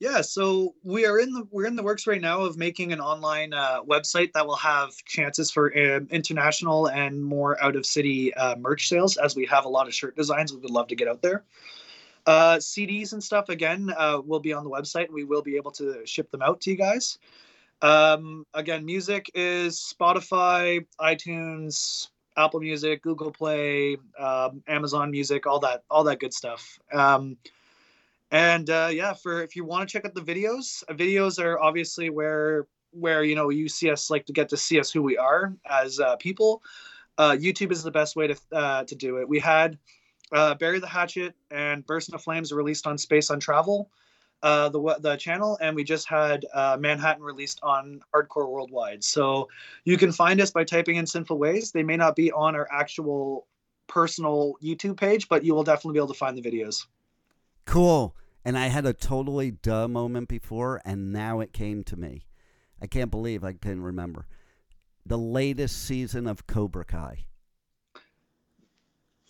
Yeah, 0.00 0.20
so 0.20 0.74
we 0.82 1.06
are 1.06 1.18
in 1.18 1.32
the 1.32 1.46
we're 1.50 1.66
in 1.66 1.76
the 1.76 1.82
works 1.82 2.06
right 2.06 2.20
now 2.20 2.42
of 2.42 2.58
making 2.58 2.92
an 2.92 3.00
online 3.00 3.54
uh, 3.54 3.82
website 3.82 4.32
that 4.32 4.46
will 4.46 4.56
have 4.56 4.92
chances 5.06 5.50
for 5.50 5.72
um, 5.76 6.08
international 6.10 6.88
and 6.88 7.24
more 7.24 7.62
out 7.62 7.74
of 7.74 7.86
city 7.86 8.34
uh, 8.34 8.56
merch 8.56 8.88
sales. 8.88 9.16
As 9.16 9.34
we 9.34 9.46
have 9.46 9.64
a 9.64 9.68
lot 9.68 9.86
of 9.86 9.94
shirt 9.94 10.16
designs, 10.16 10.52
we 10.52 10.58
would 10.58 10.70
love 10.70 10.88
to 10.88 10.96
get 10.96 11.08
out 11.08 11.22
there. 11.22 11.44
Uh, 12.26 12.56
CDs 12.56 13.12
and 13.12 13.22
stuff 13.22 13.48
again 13.48 13.92
uh, 13.96 14.20
will 14.24 14.40
be 14.40 14.52
on 14.52 14.64
the 14.64 14.70
website. 14.70 15.10
We 15.10 15.24
will 15.24 15.42
be 15.42 15.56
able 15.56 15.70
to 15.72 16.04
ship 16.04 16.30
them 16.30 16.42
out 16.42 16.60
to 16.62 16.70
you 16.70 16.76
guys. 16.76 17.18
Um, 17.82 18.46
again, 18.54 18.84
music 18.84 19.30
is 19.34 19.76
Spotify, 19.78 20.86
iTunes, 21.00 22.08
Apple 22.36 22.60
Music, 22.60 23.02
Google 23.02 23.30
Play, 23.30 23.96
um, 24.18 24.62
Amazon 24.66 25.10
Music, 25.10 25.46
all 25.46 25.60
that, 25.60 25.84
all 25.90 26.04
that 26.04 26.20
good 26.20 26.32
stuff. 26.32 26.78
Um, 26.92 27.36
and 28.30 28.68
uh, 28.70 28.88
yeah, 28.90 29.12
for 29.12 29.42
if 29.42 29.54
you 29.54 29.64
want 29.64 29.88
to 29.88 29.92
check 29.92 30.04
out 30.04 30.14
the 30.14 30.20
videos, 30.20 30.82
uh, 30.88 30.94
videos 30.94 31.42
are 31.42 31.58
obviously 31.60 32.10
where 32.10 32.66
where 32.90 33.24
you 33.24 33.34
know 33.34 33.50
you 33.50 33.68
see 33.68 33.90
us 33.90 34.10
like 34.10 34.26
to 34.26 34.32
get 34.32 34.48
to 34.48 34.56
see 34.56 34.80
us 34.80 34.90
who 34.90 35.02
we 35.02 35.16
are 35.16 35.54
as 35.68 36.00
uh, 36.00 36.16
people. 36.16 36.62
Uh, 37.16 37.32
YouTube 37.32 37.70
is 37.70 37.84
the 37.84 37.90
best 37.90 38.16
way 38.16 38.26
to 38.26 38.36
uh, 38.52 38.84
to 38.84 38.94
do 38.96 39.18
it. 39.18 39.28
We 39.28 39.38
had 39.38 39.78
uh, 40.32 40.54
Bury 40.54 40.80
the 40.80 40.86
Hatchet 40.88 41.34
and 41.50 41.86
Burst 41.86 42.08
into 42.08 42.18
Flames 42.18 42.52
released 42.52 42.86
on 42.86 42.98
Space 42.98 43.30
on 43.30 43.38
Travel, 43.38 43.88
uh, 44.44 44.68
the 44.68 44.98
the 45.00 45.16
channel, 45.16 45.56
and 45.62 45.74
we 45.74 45.82
just 45.82 46.06
had 46.06 46.44
uh, 46.52 46.76
Manhattan 46.78 47.22
released 47.22 47.60
on 47.62 48.00
Hardcore 48.14 48.48
Worldwide. 48.48 49.02
So 49.02 49.48
you 49.84 49.96
can 49.96 50.12
find 50.12 50.38
us 50.38 50.50
by 50.50 50.64
typing 50.64 50.96
in 50.96 51.06
Sinful 51.06 51.38
Ways. 51.38 51.72
They 51.72 51.82
may 51.82 51.96
not 51.96 52.14
be 52.14 52.30
on 52.30 52.54
our 52.54 52.68
actual 52.70 53.46
personal 53.86 54.54
YouTube 54.62 54.98
page, 54.98 55.30
but 55.30 55.44
you 55.44 55.54
will 55.54 55.64
definitely 55.64 55.94
be 55.94 55.98
able 55.98 56.12
to 56.12 56.18
find 56.18 56.36
the 56.36 56.42
videos. 56.42 56.86
Cool. 57.64 58.14
And 58.44 58.58
I 58.58 58.66
had 58.66 58.84
a 58.84 58.92
totally 58.92 59.50
duh 59.50 59.88
moment 59.88 60.28
before, 60.28 60.82
and 60.84 61.10
now 61.10 61.40
it 61.40 61.54
came 61.54 61.82
to 61.84 61.96
me. 61.96 62.26
I 62.82 62.86
can't 62.86 63.10
believe 63.10 63.42
I 63.44 63.54
couldn't 63.54 63.82
remember. 63.82 64.26
The 65.06 65.16
latest 65.16 65.86
season 65.86 66.26
of 66.26 66.46
Cobra 66.46 66.84
Kai. 66.84 67.24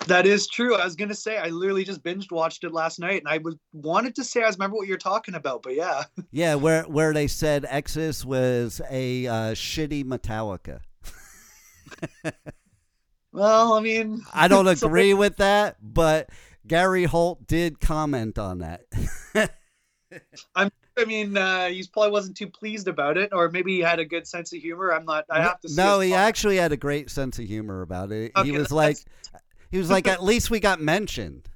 That 0.06 0.26
is 0.26 0.46
true. 0.46 0.74
I 0.76 0.84
was 0.84 0.96
gonna 0.96 1.14
say 1.14 1.38
I 1.38 1.48
literally 1.48 1.84
just 1.84 2.02
binged 2.02 2.30
watched 2.30 2.64
it 2.64 2.72
last 2.72 2.98
night, 2.98 3.20
and 3.22 3.28
I 3.28 3.38
was 3.38 3.56
wanted 3.72 4.14
to 4.16 4.24
say 4.24 4.42
I 4.42 4.48
remember 4.48 4.76
what 4.76 4.86
you're 4.88 4.96
talking 4.98 5.34
about, 5.34 5.62
but 5.62 5.74
yeah, 5.74 6.04
Yeah, 6.30 6.54
where 6.56 6.82
where 6.84 7.12
they 7.12 7.26
said 7.26 7.66
Exodus 7.68 8.24
was 8.24 8.80
a 8.90 9.26
uh, 9.26 9.32
shitty 9.52 10.04
Metallica. 10.04 10.80
well, 13.32 13.74
I 13.74 13.80
mean, 13.80 14.22
I 14.34 14.48
don't 14.48 14.76
so- 14.76 14.86
agree 14.86 15.14
with 15.14 15.36
that, 15.36 15.76
but 15.82 16.30
Gary 16.66 17.04
Holt 17.04 17.46
did 17.46 17.80
comment 17.80 18.38
on 18.38 18.58
that. 18.58 18.82
I'm 20.54 20.70
I 20.96 21.04
mean, 21.06 21.36
uh, 21.36 21.68
he 21.68 21.84
probably 21.92 22.12
wasn't 22.12 22.36
too 22.36 22.46
pleased 22.46 22.86
about 22.86 23.18
it, 23.18 23.30
or 23.32 23.50
maybe 23.50 23.74
he 23.74 23.80
had 23.80 23.98
a 23.98 24.04
good 24.04 24.28
sense 24.28 24.52
of 24.52 24.60
humor. 24.60 24.92
I'm 24.92 25.04
not. 25.04 25.24
I 25.28 25.42
have 25.42 25.60
to. 25.60 25.74
no, 25.74 25.98
he 26.00 26.14
actually 26.14 26.56
had 26.56 26.70
a 26.70 26.76
great 26.76 27.10
sense 27.10 27.38
of 27.38 27.46
humor 27.46 27.82
about 27.82 28.12
it. 28.12 28.30
he 28.44 28.52
was 28.52 28.70
like, 28.70 28.98
he 29.74 29.78
was 29.78 29.90
like, 29.90 30.06
at 30.06 30.22
least 30.22 30.50
we 30.50 30.60
got 30.60 30.80
mentioned. 30.80 31.48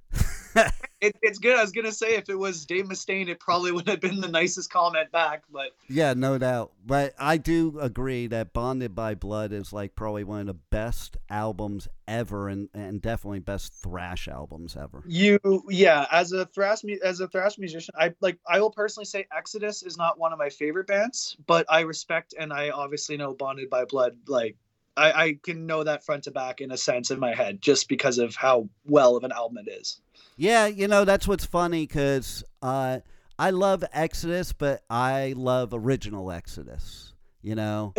It, 1.01 1.15
it's 1.23 1.39
good. 1.39 1.57
I 1.57 1.63
was 1.63 1.71
gonna 1.71 1.93
say 1.93 2.17
if 2.17 2.29
it 2.29 2.35
was 2.35 2.67
Dave 2.67 2.87
Mustaine, 2.87 3.29
it 3.29 3.39
probably 3.39 3.71
would 3.71 3.87
have 3.89 4.01
been 4.01 4.21
the 4.21 4.27
nicest 4.27 4.69
comment 4.73 5.13
back. 5.13 5.45
But 5.49 5.69
Yeah, 5.89 6.15
no 6.15 6.39
doubt. 6.39 6.73
But 6.85 7.15
I 7.21 7.37
do 7.37 7.79
agree 7.81 8.27
that 8.27 8.53
Bonded 8.53 8.97
by 8.97 9.15
Blood 9.15 9.53
is 9.53 9.73
like 9.73 9.95
probably 9.95 10.25
one 10.25 10.41
of 10.41 10.47
the 10.47 10.55
best 10.55 11.17
albums 11.31 11.87
ever, 12.09 12.49
and, 12.49 12.69
and 12.75 13.01
definitely 13.01 13.39
best 13.39 13.75
thrash 13.75 14.27
albums 14.27 14.77
ever. 14.77 15.05
you, 15.07 15.39
yeah, 15.69 16.07
as 16.11 16.33
a 16.33 16.47
thrash 16.47 16.81
as 17.05 17.21
a 17.21 17.29
thrash 17.29 17.59
musician, 17.59 17.95
I 17.97 18.13
like. 18.21 18.41
I 18.49 18.61
will 18.61 18.73
personally 18.73 19.07
say 19.07 19.29
Exodus 19.37 19.85
is 19.85 19.97
not 19.97 20.19
one 20.19 20.33
of 20.33 20.39
my 20.41 20.49
favorite 20.49 20.89
bands, 20.89 21.37
but 21.47 21.65
I 21.69 21.83
respect 21.83 22.35
and 22.37 22.53
I 22.53 22.71
obviously 22.71 23.17
know 23.17 23.35
Bonded 23.35 23.71
by 23.71 23.85
Blood. 23.85 24.17
Like, 24.27 24.57
I, 24.99 25.25
I 25.25 25.39
can 25.43 25.67
know 25.67 25.85
that 25.85 26.05
front 26.05 26.25
to 26.25 26.31
back 26.31 26.61
in 26.61 26.71
a 26.71 26.77
sense 26.77 27.11
in 27.11 27.19
my 27.19 27.35
head 27.35 27.63
just 27.63 27.89
because 27.89 28.19
of 28.19 28.35
how 28.35 28.69
well 28.87 29.17
of 29.17 29.25
an 29.25 29.33
album 29.33 29.59
it 29.67 29.71
is. 29.71 30.01
Yeah, 30.37 30.67
you 30.67 30.89
know 30.89 31.05
that's 31.05 31.27
what's 31.27 31.45
funny 31.45 31.87
because 31.87 32.45
uh, 32.63 33.01
I 33.39 33.51
love 33.51 33.85
Exodus, 33.93 34.53
but 34.53 34.83
I 34.91 35.35
love 35.37 35.71
original 35.73 36.31
Exodus. 36.31 37.13
You 37.43 37.55
know, 37.55 37.93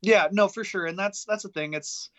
Yeah, 0.00 0.28
no, 0.32 0.48
for 0.48 0.64
sure, 0.64 0.86
and 0.86 0.98
that's 0.98 1.24
that's 1.24 1.42
the 1.44 1.48
thing. 1.50 1.74
It's 1.74 2.10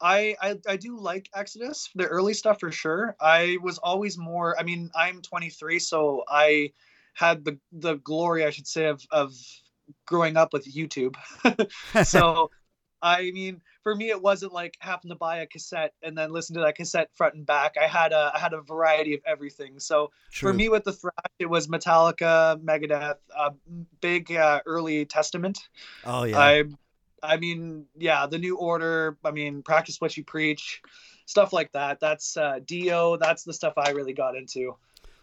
I, 0.00 0.34
I 0.42 0.58
I 0.68 0.76
do 0.76 0.98
like 0.98 1.30
Exodus, 1.34 1.88
the 1.94 2.06
early 2.06 2.34
stuff 2.34 2.60
for 2.60 2.72
sure. 2.72 3.16
I 3.20 3.58
was 3.62 3.78
always 3.78 4.18
more. 4.18 4.58
I 4.58 4.64
mean, 4.64 4.90
I'm 4.94 5.22
23, 5.22 5.78
so 5.78 6.24
I 6.28 6.72
had 7.14 7.44
the 7.44 7.58
the 7.72 7.94
glory, 7.94 8.44
I 8.44 8.50
should 8.50 8.66
say, 8.66 8.86
of 8.86 9.02
of 9.10 9.32
growing 10.06 10.36
up 10.36 10.52
with 10.52 10.66
YouTube. 10.66 11.14
so, 12.04 12.50
I 13.02 13.32
mean, 13.32 13.60
for 13.82 13.94
me, 13.94 14.10
it 14.10 14.22
wasn't 14.22 14.52
like 14.52 14.76
having 14.80 15.08
to 15.10 15.16
buy 15.16 15.38
a 15.38 15.46
cassette 15.46 15.92
and 16.02 16.16
then 16.16 16.30
listen 16.30 16.54
to 16.54 16.62
that 16.62 16.76
cassette 16.76 17.10
front 17.14 17.34
and 17.34 17.44
back. 17.44 17.74
I 17.80 17.88
had 17.88 18.12
a 18.12 18.30
I 18.34 18.38
had 18.38 18.52
a 18.52 18.60
variety 18.60 19.14
of 19.14 19.20
everything. 19.26 19.80
So 19.80 20.12
True. 20.30 20.50
for 20.50 20.54
me, 20.54 20.68
with 20.68 20.84
the 20.84 20.92
thrash, 20.92 21.12
it 21.38 21.46
was 21.46 21.66
Metallica, 21.66 22.62
Megadeth, 22.62 23.16
uh, 23.36 23.50
big 24.00 24.32
uh, 24.32 24.60
early 24.66 25.04
Testament. 25.04 25.58
oh 26.04 26.22
yeah, 26.24 26.38
I 26.38 26.64
I 27.22 27.36
mean, 27.36 27.86
yeah, 27.96 28.26
the 28.26 28.38
new 28.38 28.56
order, 28.56 29.16
I 29.24 29.30
mean, 29.32 29.62
practice 29.62 30.00
what 30.00 30.16
you 30.16 30.24
preach, 30.24 30.80
stuff 31.26 31.52
like 31.52 31.72
that. 31.72 31.98
That's 32.00 32.36
uh 32.36 32.60
Dio, 32.64 33.16
that's 33.16 33.42
the 33.44 33.52
stuff 33.52 33.74
I 33.76 33.90
really 33.90 34.12
got 34.12 34.36
into. 34.36 34.76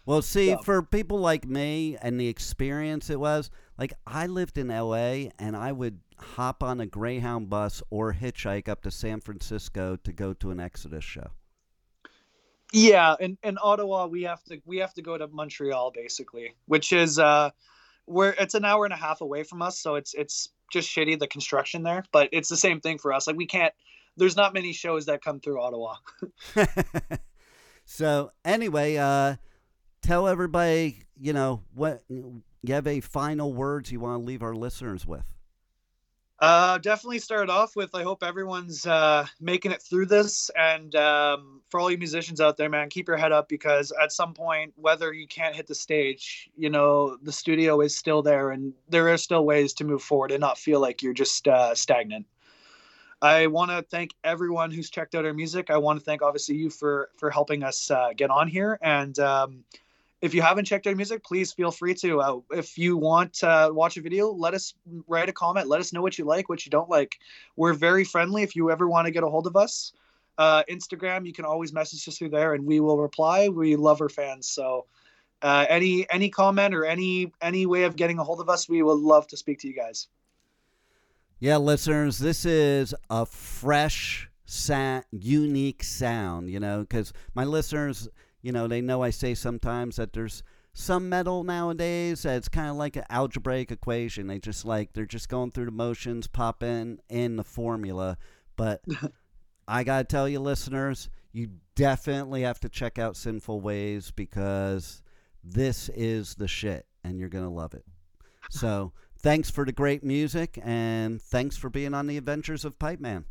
Well, 0.06 0.22
see, 0.22 0.48
Yeah. 0.48 0.56
for 0.64 0.82
people 0.82 1.18
like 1.20 1.46
me 1.46 1.96
and 2.00 2.18
the 2.18 2.26
experience 2.28 3.10
it 3.10 3.20
was, 3.20 3.50
like 3.80 3.94
I 4.06 4.26
lived 4.26 4.58
in 4.58 4.68
LA 4.68 5.30
and 5.38 5.56
I 5.56 5.72
would 5.72 6.00
hop 6.18 6.62
on 6.62 6.80
a 6.80 6.86
Greyhound 6.86 7.48
bus 7.48 7.82
or 7.88 8.12
hitchhike 8.12 8.68
up 8.68 8.82
to 8.82 8.90
San 8.90 9.20
Francisco 9.20 9.96
to 10.04 10.12
go 10.12 10.34
to 10.34 10.50
an 10.50 10.60
Exodus 10.60 11.02
show. 11.02 11.28
Yeah, 12.72 13.16
in, 13.18 13.38
in 13.42 13.56
Ottawa 13.60 14.06
we 14.06 14.24
have 14.24 14.44
to 14.44 14.60
we 14.66 14.76
have 14.78 14.92
to 14.94 15.02
go 15.02 15.16
to 15.16 15.26
Montreal 15.26 15.92
basically, 15.92 16.54
which 16.66 16.92
is 16.92 17.18
uh 17.18 17.50
where 18.04 18.34
it's 18.38 18.54
an 18.54 18.64
hour 18.64 18.84
and 18.84 18.92
a 18.92 18.98
half 18.98 19.22
away 19.22 19.44
from 19.44 19.62
us, 19.62 19.80
so 19.80 19.94
it's 19.94 20.14
it's 20.14 20.50
just 20.70 20.88
shitty 20.88 21.18
the 21.18 21.26
construction 21.26 21.82
there, 21.82 22.04
but 22.12 22.28
it's 22.32 22.50
the 22.50 22.56
same 22.56 22.80
thing 22.80 22.98
for 22.98 23.12
us. 23.12 23.26
Like 23.26 23.36
we 23.36 23.46
can't 23.46 23.72
there's 24.16 24.36
not 24.36 24.52
many 24.52 24.74
shows 24.74 25.06
that 25.06 25.24
come 25.24 25.40
through 25.40 25.60
Ottawa. 25.60 25.94
so 27.86 28.30
anyway, 28.44 28.96
uh, 28.98 29.36
tell 30.02 30.28
everybody, 30.28 31.02
you 31.18 31.32
know, 31.32 31.62
what 31.74 32.04
you 32.62 32.74
have 32.74 32.86
a 32.86 33.00
final 33.00 33.52
words 33.52 33.90
you 33.90 34.00
want 34.00 34.20
to 34.20 34.24
leave 34.24 34.42
our 34.42 34.54
listeners 34.54 35.06
with. 35.06 35.24
Uh, 36.40 36.78
definitely 36.78 37.18
start 37.18 37.50
off 37.50 37.76
with 37.76 37.94
I 37.94 38.02
hope 38.02 38.22
everyone's 38.22 38.86
uh, 38.86 39.26
making 39.40 39.72
it 39.72 39.82
through 39.82 40.06
this. 40.06 40.50
And 40.56 40.94
um, 40.96 41.60
for 41.68 41.78
all 41.78 41.90
you 41.90 41.98
musicians 41.98 42.40
out 42.40 42.56
there, 42.56 42.70
man, 42.70 42.88
keep 42.88 43.08
your 43.08 43.18
head 43.18 43.30
up 43.30 43.46
because 43.46 43.92
at 44.02 44.10
some 44.10 44.32
point, 44.32 44.72
whether 44.76 45.12
you 45.12 45.26
can't 45.26 45.54
hit 45.54 45.66
the 45.66 45.74
stage, 45.74 46.48
you 46.56 46.70
know, 46.70 47.18
the 47.22 47.32
studio 47.32 47.82
is 47.82 47.94
still 47.94 48.22
there 48.22 48.52
and 48.52 48.72
there 48.88 49.10
are 49.10 49.18
still 49.18 49.44
ways 49.44 49.74
to 49.74 49.84
move 49.84 50.02
forward 50.02 50.30
and 50.30 50.40
not 50.40 50.56
feel 50.56 50.80
like 50.80 51.02
you're 51.02 51.12
just 51.12 51.46
uh, 51.46 51.74
stagnant. 51.74 52.24
I 53.20 53.48
want 53.48 53.70
to 53.70 53.82
thank 53.82 54.14
everyone 54.24 54.70
who's 54.70 54.88
checked 54.88 55.14
out 55.14 55.26
our 55.26 55.34
music. 55.34 55.68
I 55.68 55.76
want 55.76 55.98
to 55.98 56.04
thank 56.04 56.22
obviously 56.22 56.56
you 56.56 56.70
for 56.70 57.10
for 57.18 57.30
helping 57.30 57.62
us 57.62 57.90
uh, 57.90 58.14
get 58.16 58.30
on 58.30 58.48
here. 58.48 58.78
And 58.80 59.18
um, 59.18 59.64
if 60.20 60.34
you 60.34 60.42
haven't 60.42 60.66
checked 60.66 60.86
out 60.86 60.96
music, 60.96 61.24
please 61.24 61.52
feel 61.52 61.70
free 61.70 61.94
to. 61.94 62.20
Uh, 62.20 62.40
if 62.50 62.76
you 62.76 62.96
want 62.96 63.34
to 63.34 63.70
watch 63.72 63.96
a 63.96 64.02
video, 64.02 64.30
let 64.30 64.54
us 64.54 64.74
write 65.06 65.28
a 65.28 65.32
comment. 65.32 65.68
Let 65.68 65.80
us 65.80 65.92
know 65.92 66.02
what 66.02 66.18
you 66.18 66.24
like, 66.24 66.48
what 66.48 66.66
you 66.66 66.70
don't 66.70 66.90
like. 66.90 67.18
We're 67.56 67.72
very 67.72 68.04
friendly. 68.04 68.42
If 68.42 68.54
you 68.54 68.70
ever 68.70 68.88
want 68.88 69.06
to 69.06 69.10
get 69.10 69.22
a 69.22 69.28
hold 69.28 69.46
of 69.46 69.56
us, 69.56 69.92
uh, 70.38 70.62
Instagram, 70.70 71.26
you 71.26 71.32
can 71.32 71.44
always 71.44 71.72
message 71.72 72.06
us 72.06 72.18
through 72.18 72.30
there, 72.30 72.54
and 72.54 72.66
we 72.66 72.80
will 72.80 72.98
reply. 72.98 73.48
We 73.48 73.76
love 73.76 74.00
our 74.00 74.08
fans, 74.08 74.48
so 74.48 74.86
uh, 75.42 75.66
any 75.68 76.06
any 76.10 76.28
comment 76.28 76.74
or 76.74 76.84
any 76.84 77.32
any 77.40 77.66
way 77.66 77.84
of 77.84 77.96
getting 77.96 78.18
a 78.18 78.24
hold 78.24 78.40
of 78.40 78.48
us, 78.48 78.68
we 78.68 78.82
would 78.82 78.98
love 78.98 79.26
to 79.28 79.36
speak 79.36 79.58
to 79.60 79.68
you 79.68 79.74
guys. 79.74 80.08
Yeah, 81.38 81.56
listeners, 81.56 82.18
this 82.18 82.44
is 82.44 82.94
a 83.08 83.24
fresh, 83.24 84.28
sa- 84.44 85.00
unique 85.10 85.82
sound, 85.82 86.50
you 86.50 86.60
know, 86.60 86.80
because 86.80 87.14
my 87.34 87.44
listeners, 87.44 88.10
you 88.42 88.52
know, 88.52 88.66
they 88.66 88.80
know 88.80 89.02
I 89.02 89.10
say 89.10 89.34
sometimes 89.34 89.96
that 89.96 90.12
there's 90.12 90.42
some 90.72 91.08
metal 91.08 91.44
nowadays 91.44 92.22
that's 92.22 92.48
kind 92.48 92.70
of 92.70 92.76
like 92.76 92.96
an 92.96 93.04
algebraic 93.10 93.70
equation. 93.70 94.26
They 94.26 94.38
just 94.38 94.64
like, 94.64 94.92
they're 94.92 95.06
just 95.06 95.28
going 95.28 95.50
through 95.50 95.66
the 95.66 95.72
motions, 95.72 96.26
popping 96.26 97.00
in 97.08 97.36
the 97.36 97.44
formula. 97.44 98.16
But 98.56 98.82
I 99.68 99.84
got 99.84 99.98
to 99.98 100.04
tell 100.04 100.28
you, 100.28 100.40
listeners, 100.40 101.10
you 101.32 101.50
definitely 101.74 102.42
have 102.42 102.60
to 102.60 102.68
check 102.68 102.98
out 102.98 103.16
Sinful 103.16 103.60
Ways 103.60 104.10
because 104.10 105.02
this 105.42 105.88
is 105.90 106.34
the 106.34 106.48
shit 106.48 106.86
and 107.04 107.18
you're 107.18 107.28
going 107.28 107.44
to 107.44 107.50
love 107.50 107.74
it. 107.74 107.84
So 108.50 108.92
thanks 109.18 109.50
for 109.50 109.64
the 109.64 109.72
great 109.72 110.02
music 110.02 110.58
and 110.62 111.20
thanks 111.20 111.56
for 111.56 111.70
being 111.70 111.94
on 111.94 112.06
the 112.06 112.16
adventures 112.16 112.64
of 112.64 112.78
Pipe 112.78 113.00
Man. 113.00 113.24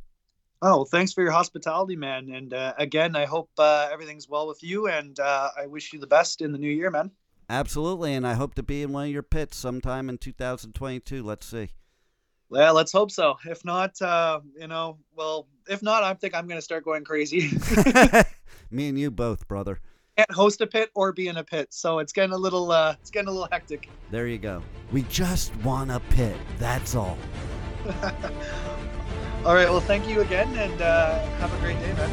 Oh, 0.62 0.78
well, 0.78 0.86
thanks 0.86 1.14
for 1.14 1.22
your 1.22 1.32
hospitality, 1.32 1.96
man. 1.96 2.30
And 2.30 2.54
uh, 2.54 2.74
again, 2.78 3.16
I 3.16 3.26
hope 3.26 3.50
uh, 3.58 3.88
everything's 3.92 4.28
well 4.28 4.48
with 4.48 4.62
you, 4.62 4.88
and 4.88 5.18
uh, 5.20 5.52
I 5.58 5.68
wish 5.68 5.94
you 5.94 6.00
the 6.00 6.08
best 6.08 6.42
in 6.42 6.52
the 6.52 6.58
new 6.58 6.72
year, 6.72 6.92
man. 6.92 7.12
Absolutely, 7.50 8.14
and 8.14 8.28
I 8.28 8.34
hope 8.34 8.56
to 8.56 8.64
be 8.64 8.84
in 8.84 8.92
one 8.92 9.06
of 9.06 9.12
your 9.12 9.24
pits 9.24 9.58
sometime 9.58 10.10
in 10.10 10.18
2022. 10.18 11.24
Let's 11.24 11.48
see. 11.48 11.70
Yeah, 12.52 12.72
let's 12.72 12.92
hope 12.92 13.10
so. 13.12 13.38
If 13.46 13.64
not, 13.64 14.02
uh, 14.02 14.42
you 14.60 14.68
know, 14.68 14.98
well, 15.16 15.48
if 15.68 15.82
not, 15.82 16.04
I 16.04 16.14
think 16.14 16.36
I'm 16.36 16.48
going 16.48 16.58
to 16.58 16.64
start 16.64 16.84
going 16.84 17.06
crazy. 17.06 17.52
Me 18.72 18.90
and 18.90 19.00
you 19.00 19.12
both, 19.12 19.48
brother. 19.48 19.80
Can't 20.18 20.32
host 20.32 20.60
a 20.60 20.68
pit 20.68 20.90
or 20.94 21.14
be 21.14 21.28
in 21.28 21.38
a 21.38 21.44
pit, 21.44 21.74
so 21.74 22.00
it's 22.00 22.12
getting 22.12 22.34
a 22.34 22.38
little, 22.38 22.72
uh, 22.72 22.96
it's 23.00 23.12
getting 23.12 23.30
a 23.30 23.32
little 23.32 23.48
hectic. 23.52 23.90
There 24.12 24.28
you 24.28 24.40
go. 24.40 24.62
We 24.92 25.04
just 25.04 25.56
want 25.58 25.90
a 25.92 26.02
pit. 26.02 26.36
That's 26.58 26.96
all. 26.96 27.18
All 29.46 29.54
right, 29.56 29.70
well, 29.70 29.80
thank 29.80 30.06
you 30.08 30.22
again, 30.22 30.54
and 30.58 30.82
uh, 30.82 31.20
have 31.38 31.54
a 31.54 31.58
great 31.60 31.80
day, 31.80 31.94
man. 31.94 32.10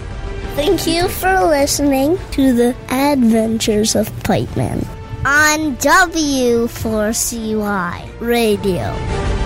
Thank 0.55 0.87
you 0.87 1.09
for 1.09 1.45
listening 1.45 2.19
to 2.33 2.53
the 2.53 2.77
Adventures 2.89 3.97
of 3.97 4.11
Pipe 4.23 4.55
Man 4.57 4.79
on 5.25 5.77
W4CY 5.77 8.21
Radio. 8.21 9.46